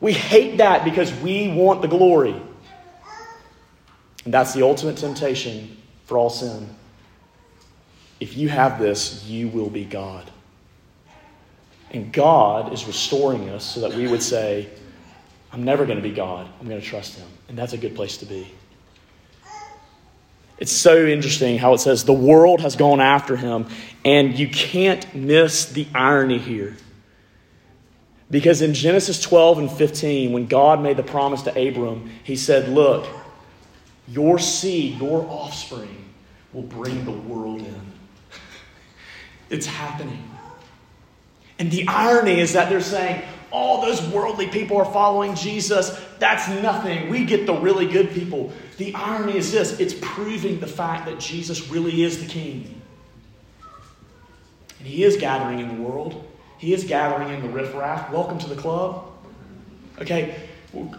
We 0.00 0.14
hate 0.14 0.58
that 0.58 0.82
because 0.82 1.12
we 1.20 1.48
want 1.48 1.82
the 1.82 1.88
glory. 1.88 2.40
And 4.24 4.32
that's 4.32 4.54
the 4.54 4.62
ultimate 4.62 4.96
temptation 4.96 5.76
for 6.06 6.16
all 6.16 6.30
sin. 6.30 6.68
If 8.18 8.36
you 8.36 8.48
have 8.48 8.78
this, 8.78 9.26
you 9.26 9.48
will 9.48 9.68
be 9.68 9.84
God. 9.84 10.30
And 11.90 12.10
God 12.12 12.72
is 12.72 12.86
restoring 12.86 13.50
us 13.50 13.64
so 13.64 13.80
that 13.80 13.94
we 13.94 14.08
would 14.08 14.22
say, 14.22 14.70
I'm 15.52 15.64
never 15.64 15.84
going 15.84 15.98
to 15.98 16.02
be 16.02 16.14
God. 16.14 16.48
I'm 16.60 16.68
going 16.68 16.80
to 16.80 16.86
trust 16.86 17.18
Him. 17.18 17.28
And 17.48 17.58
that's 17.58 17.72
a 17.72 17.78
good 17.78 17.94
place 17.94 18.16
to 18.18 18.26
be. 18.26 18.50
It's 20.62 20.70
so 20.70 21.06
interesting 21.06 21.58
how 21.58 21.74
it 21.74 21.78
says 21.78 22.04
the 22.04 22.12
world 22.12 22.60
has 22.60 22.76
gone 22.76 23.00
after 23.00 23.36
him, 23.36 23.66
and 24.04 24.38
you 24.38 24.46
can't 24.46 25.12
miss 25.12 25.66
the 25.66 25.88
irony 25.92 26.38
here. 26.38 26.76
Because 28.30 28.62
in 28.62 28.72
Genesis 28.72 29.20
12 29.20 29.58
and 29.58 29.70
15, 29.72 30.30
when 30.30 30.46
God 30.46 30.80
made 30.80 30.96
the 30.96 31.02
promise 31.02 31.42
to 31.42 31.50
Abram, 31.50 32.08
he 32.22 32.36
said, 32.36 32.68
Look, 32.68 33.08
your 34.06 34.38
seed, 34.38 35.00
your 35.00 35.26
offspring, 35.28 36.04
will 36.52 36.62
bring 36.62 37.04
the 37.04 37.10
world 37.10 37.58
in. 37.58 37.80
It's 39.50 39.66
happening. 39.66 40.30
And 41.58 41.72
the 41.72 41.88
irony 41.88 42.38
is 42.38 42.52
that 42.52 42.70
they're 42.70 42.80
saying, 42.80 43.22
all 43.52 43.82
those 43.82 44.02
worldly 44.08 44.48
people 44.48 44.78
are 44.78 44.92
following 44.92 45.34
Jesus. 45.34 46.00
That's 46.18 46.48
nothing. 46.62 47.08
We 47.10 47.24
get 47.24 47.46
the 47.46 47.54
really 47.54 47.86
good 47.86 48.10
people. 48.10 48.52
The 48.78 48.94
irony 48.94 49.36
is 49.36 49.52
this 49.52 49.78
it's 49.78 49.94
proving 49.94 50.58
the 50.58 50.66
fact 50.66 51.06
that 51.06 51.20
Jesus 51.20 51.68
really 51.68 52.02
is 52.02 52.20
the 52.20 52.28
king. 52.28 52.80
And 54.78 54.88
he 54.88 55.04
is 55.04 55.16
gathering 55.16 55.60
in 55.60 55.68
the 55.76 55.82
world, 55.82 56.28
he 56.58 56.72
is 56.72 56.84
gathering 56.84 57.28
in 57.28 57.42
the 57.42 57.48
riffraff. 57.48 58.10
Welcome 58.10 58.38
to 58.38 58.48
the 58.48 58.56
club. 58.56 59.06
Okay, 60.00 60.34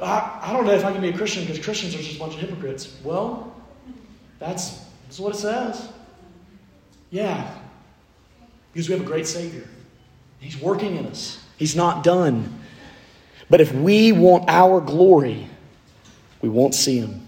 I, 0.01 0.39
I 0.43 0.53
don't 0.53 0.65
know 0.65 0.73
if 0.73 0.85
I 0.85 0.91
can 0.91 1.01
be 1.01 1.09
a 1.09 1.17
Christian 1.17 1.43
because 1.43 1.63
Christians 1.63 1.95
are 1.95 1.97
just 1.97 2.15
a 2.15 2.19
bunch 2.19 2.35
of 2.35 2.39
hypocrites. 2.39 2.95
Well, 3.03 3.53
that's, 4.39 4.85
that's 5.05 5.19
what 5.19 5.35
it 5.35 5.39
says. 5.39 5.89
Yeah, 7.09 7.53
because 8.71 8.87
we 8.87 8.93
have 8.93 9.03
a 9.03 9.07
great 9.07 9.27
Savior. 9.27 9.67
He's 10.39 10.59
working 10.59 10.95
in 10.95 11.07
us, 11.07 11.42
He's 11.63 11.77
not 11.77 12.03
done. 12.03 12.59
But 13.49 13.61
if 13.61 13.73
we 13.73 14.11
want 14.11 14.49
our 14.49 14.81
glory, 14.81 15.47
we 16.41 16.49
won't 16.49 16.75
see 16.75 16.97
Him. 16.97 17.25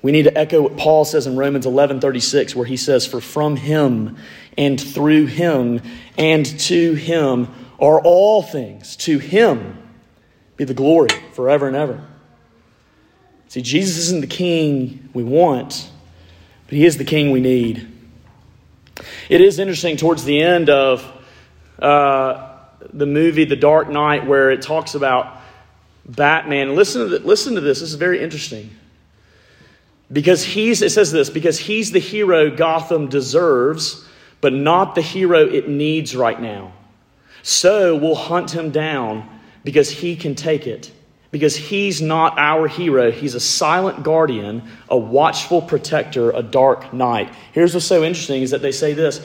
We 0.00 0.10
need 0.10 0.22
to 0.22 0.38
echo 0.38 0.62
what 0.62 0.78
Paul 0.78 1.04
says 1.04 1.26
in 1.26 1.36
Romans 1.36 1.66
11 1.66 2.00
36, 2.00 2.56
where 2.56 2.64
he 2.64 2.78
says, 2.78 3.06
For 3.06 3.20
from 3.20 3.56
Him 3.56 4.16
and 4.56 4.80
through 4.80 5.26
Him 5.26 5.82
and 6.16 6.46
to 6.60 6.94
Him 6.94 7.48
are 7.78 8.00
all 8.00 8.42
things. 8.42 8.96
To 8.96 9.18
Him 9.18 9.76
be 10.56 10.64
the 10.64 10.72
glory 10.72 11.10
forever 11.34 11.66
and 11.66 11.76
ever. 11.76 12.02
See, 13.48 13.60
Jesus 13.60 13.98
isn't 13.98 14.22
the 14.22 14.26
king 14.28 15.10
we 15.12 15.24
want, 15.24 15.90
but 16.68 16.74
He 16.74 16.86
is 16.86 16.96
the 16.96 17.04
king 17.04 17.32
we 17.32 17.40
need. 17.40 17.86
It 19.28 19.42
is 19.42 19.58
interesting 19.58 19.98
towards 19.98 20.24
the 20.24 20.40
end 20.40 20.70
of 20.70 21.06
uh, 21.78 22.49
the 22.92 23.06
movie 23.06 23.44
The 23.44 23.56
Dark 23.56 23.88
Knight 23.88 24.26
where 24.26 24.50
it 24.50 24.62
talks 24.62 24.94
about 24.94 25.38
Batman. 26.06 26.74
Listen 26.74 27.02
to, 27.02 27.18
the, 27.18 27.26
listen 27.26 27.54
to 27.54 27.60
this. 27.60 27.80
This 27.80 27.90
is 27.90 27.94
very 27.94 28.22
interesting. 28.22 28.70
Because 30.12 30.42
he's, 30.42 30.82
it 30.82 30.90
says 30.90 31.12
this, 31.12 31.30
because 31.30 31.58
he's 31.58 31.92
the 31.92 32.00
hero 32.00 32.50
Gotham 32.50 33.08
deserves, 33.08 34.04
but 34.40 34.52
not 34.52 34.94
the 34.94 35.02
hero 35.02 35.46
it 35.46 35.68
needs 35.68 36.16
right 36.16 36.40
now. 36.40 36.72
So 37.42 37.96
we'll 37.96 38.16
hunt 38.16 38.50
him 38.50 38.70
down, 38.70 39.28
because 39.64 39.90
he 39.90 40.16
can 40.16 40.34
take 40.34 40.66
it. 40.66 40.90
Because 41.30 41.54
he's 41.54 42.02
not 42.02 42.36
our 42.38 42.66
hero. 42.66 43.12
He's 43.12 43.36
a 43.36 43.40
silent 43.40 44.02
guardian, 44.02 44.68
a 44.88 44.98
watchful 44.98 45.62
protector, 45.62 46.30
a 46.32 46.42
dark 46.42 46.92
knight. 46.92 47.32
Here's 47.52 47.72
what's 47.72 47.86
so 47.86 48.02
interesting 48.02 48.42
is 48.42 48.50
that 48.50 48.62
they 48.62 48.72
say 48.72 48.94
this 48.94 49.24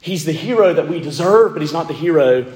He's 0.00 0.24
the 0.24 0.32
hero 0.32 0.72
that 0.72 0.88
we 0.88 1.00
deserve, 1.00 1.52
but 1.52 1.62
he's 1.62 1.72
not 1.72 1.88
the 1.88 1.94
hero 1.94 2.50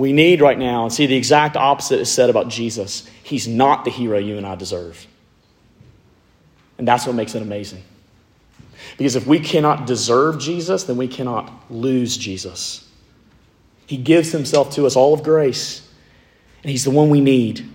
we 0.00 0.14
need 0.14 0.40
right 0.40 0.58
now. 0.58 0.84
And 0.84 0.92
see, 0.92 1.06
the 1.06 1.14
exact 1.14 1.56
opposite 1.56 2.00
is 2.00 2.10
said 2.10 2.30
about 2.30 2.48
Jesus. 2.48 3.08
He's 3.22 3.46
not 3.46 3.84
the 3.84 3.90
hero 3.90 4.18
you 4.18 4.38
and 4.38 4.46
I 4.46 4.54
deserve. 4.54 5.06
And 6.78 6.88
that's 6.88 7.06
what 7.06 7.14
makes 7.14 7.34
it 7.34 7.42
amazing. 7.42 7.82
Because 8.96 9.14
if 9.14 9.26
we 9.26 9.38
cannot 9.38 9.86
deserve 9.86 10.38
Jesus, 10.40 10.84
then 10.84 10.96
we 10.96 11.06
cannot 11.06 11.70
lose 11.70 12.16
Jesus. 12.16 12.88
He 13.86 13.98
gives 13.98 14.32
himself 14.32 14.74
to 14.76 14.86
us 14.86 14.96
all 14.96 15.12
of 15.12 15.22
grace, 15.22 15.86
and 16.62 16.70
he's 16.70 16.84
the 16.84 16.90
one 16.90 17.10
we 17.10 17.20
need. 17.20 17.68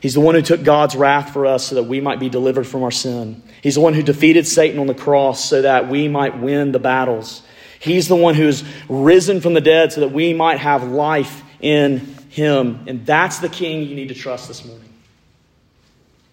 He's 0.00 0.14
the 0.14 0.20
one 0.20 0.34
who 0.34 0.42
took 0.42 0.62
God's 0.62 0.96
wrath 0.96 1.32
for 1.32 1.44
us 1.44 1.66
so 1.66 1.74
that 1.74 1.82
we 1.82 2.00
might 2.00 2.20
be 2.20 2.30
delivered 2.30 2.66
from 2.66 2.82
our 2.82 2.90
sin. 2.90 3.42
He's 3.62 3.74
the 3.74 3.80
one 3.80 3.92
who 3.92 4.02
defeated 4.02 4.46
Satan 4.46 4.78
on 4.78 4.86
the 4.86 4.94
cross 4.94 5.44
so 5.44 5.62
that 5.62 5.88
we 5.88 6.08
might 6.08 6.38
win 6.38 6.72
the 6.72 6.78
battles. 6.78 7.42
He's 7.80 8.08
the 8.08 8.16
one 8.16 8.34
who's 8.34 8.64
risen 8.88 9.40
from 9.40 9.54
the 9.54 9.60
dead 9.60 9.92
so 9.92 10.00
that 10.00 10.12
we 10.12 10.32
might 10.32 10.60
have 10.60 10.84
life 10.84 11.42
in 11.60 11.98
him. 12.30 12.84
And 12.86 13.04
that's 13.04 13.38
the 13.38 13.48
king 13.48 13.82
you 13.82 13.94
need 13.94 14.08
to 14.08 14.14
trust 14.14 14.48
this 14.48 14.64
morning. 14.64 14.92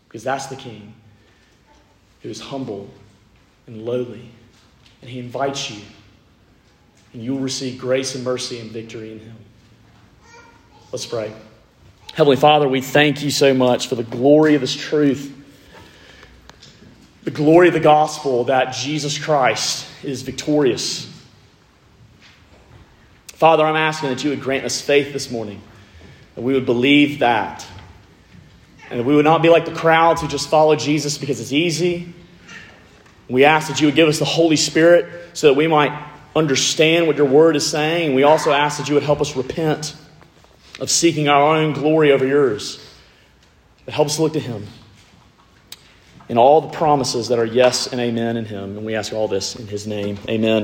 Because 0.07 0.23
that's 0.23 0.47
the 0.47 0.55
king 0.55 0.93
who 2.21 2.30
is 2.30 2.39
humble 2.39 2.89
and 3.67 3.84
lowly. 3.84 4.30
And 5.01 5.09
he 5.09 5.19
invites 5.19 5.69
you. 5.69 5.82
And 7.13 7.23
you 7.23 7.34
will 7.34 7.41
receive 7.41 7.80
grace 7.80 8.15
and 8.15 8.23
mercy 8.23 8.59
and 8.59 8.71
victory 8.71 9.13
in 9.13 9.19
him. 9.19 9.36
Let's 10.91 11.05
pray. 11.05 11.34
Heavenly 12.13 12.38
Father, 12.38 12.67
we 12.67 12.82
thank 12.82 13.21
you 13.21 13.30
so 13.30 13.53
much 13.53 13.88
for 13.88 13.95
the 13.95 14.03
glory 14.03 14.55
of 14.55 14.61
this 14.61 14.76
truth. 14.76 15.34
The 17.23 17.32
glory 17.32 17.67
of 17.67 17.73
the 17.73 17.80
gospel 17.80 18.45
that 18.45 18.73
Jesus 18.73 19.17
Christ 19.17 19.88
is 20.03 20.21
victorious. 20.21 21.11
Father, 23.36 23.66
I'm 23.66 23.76
asking 23.76 24.10
that 24.10 24.24
you 24.24 24.30
would 24.30 24.42
grant 24.42 24.64
us 24.64 24.80
faith 24.80 25.12
this 25.12 25.30
morning, 25.30 25.62
that 26.36 26.42
we 26.42 26.54
would 26.54 26.66
believe 26.66 27.20
that, 27.20 27.68
and 28.90 29.02
that 29.02 29.04
we 29.04 29.14
would 29.14 29.26
not 29.26 29.42
be 29.42 29.50
like 29.50 29.66
the 29.66 29.74
crowds 29.74 30.22
who 30.22 30.28
just 30.30 30.50
follow 30.50 30.74
Jesus 30.78 31.18
because 31.18 31.42
it's 31.42 31.52
easy. 31.52 32.14
We 33.28 33.44
ask 33.44 33.68
that 33.68 33.82
you 33.82 33.88
would 33.88 33.96
give 33.96 34.08
us 34.08 34.20
the 34.20 34.26
Holy 34.26 34.56
Spirit 34.56 35.08
so 35.34 35.48
that 35.48 35.56
we 35.56 35.68
might 35.68 35.92
understand 36.34 37.08
what 37.08 37.18
your 37.18 37.28
word 37.28 37.58
is 37.58 37.68
saying. 37.68 38.08
And 38.08 38.16
we 38.16 38.24
also 38.24 38.54
ask 38.54 38.78
that 38.78 38.88
you 38.88 38.94
would 38.94 39.04
help 39.04 39.20
us 39.20 39.36
repent 39.36 39.98
of 40.80 40.90
seeking 40.90 41.28
our 41.28 41.58
own 41.58 41.74
glory 41.74 42.14
over 42.14 42.26
yours. 42.26 42.80
But 43.84 43.96
help 43.96 44.08
us 44.08 44.18
look 44.18 44.32
to 44.34 44.40
him 44.40 44.66
in 46.30 46.38
all 46.38 46.62
the 46.62 46.70
promises 46.70 47.28
that 47.28 47.40
are 47.40 47.46
yes 47.46 47.88
and 47.88 48.00
amen 48.00 48.38
in 48.38 48.46
him. 48.46 48.78
And 48.78 48.86
we 48.86 48.96
ask 48.96 49.12
all 49.12 49.28
this 49.28 49.58
in 49.58 49.68
his 49.68 49.86
name. 49.86 50.18
Amen. 50.30 50.64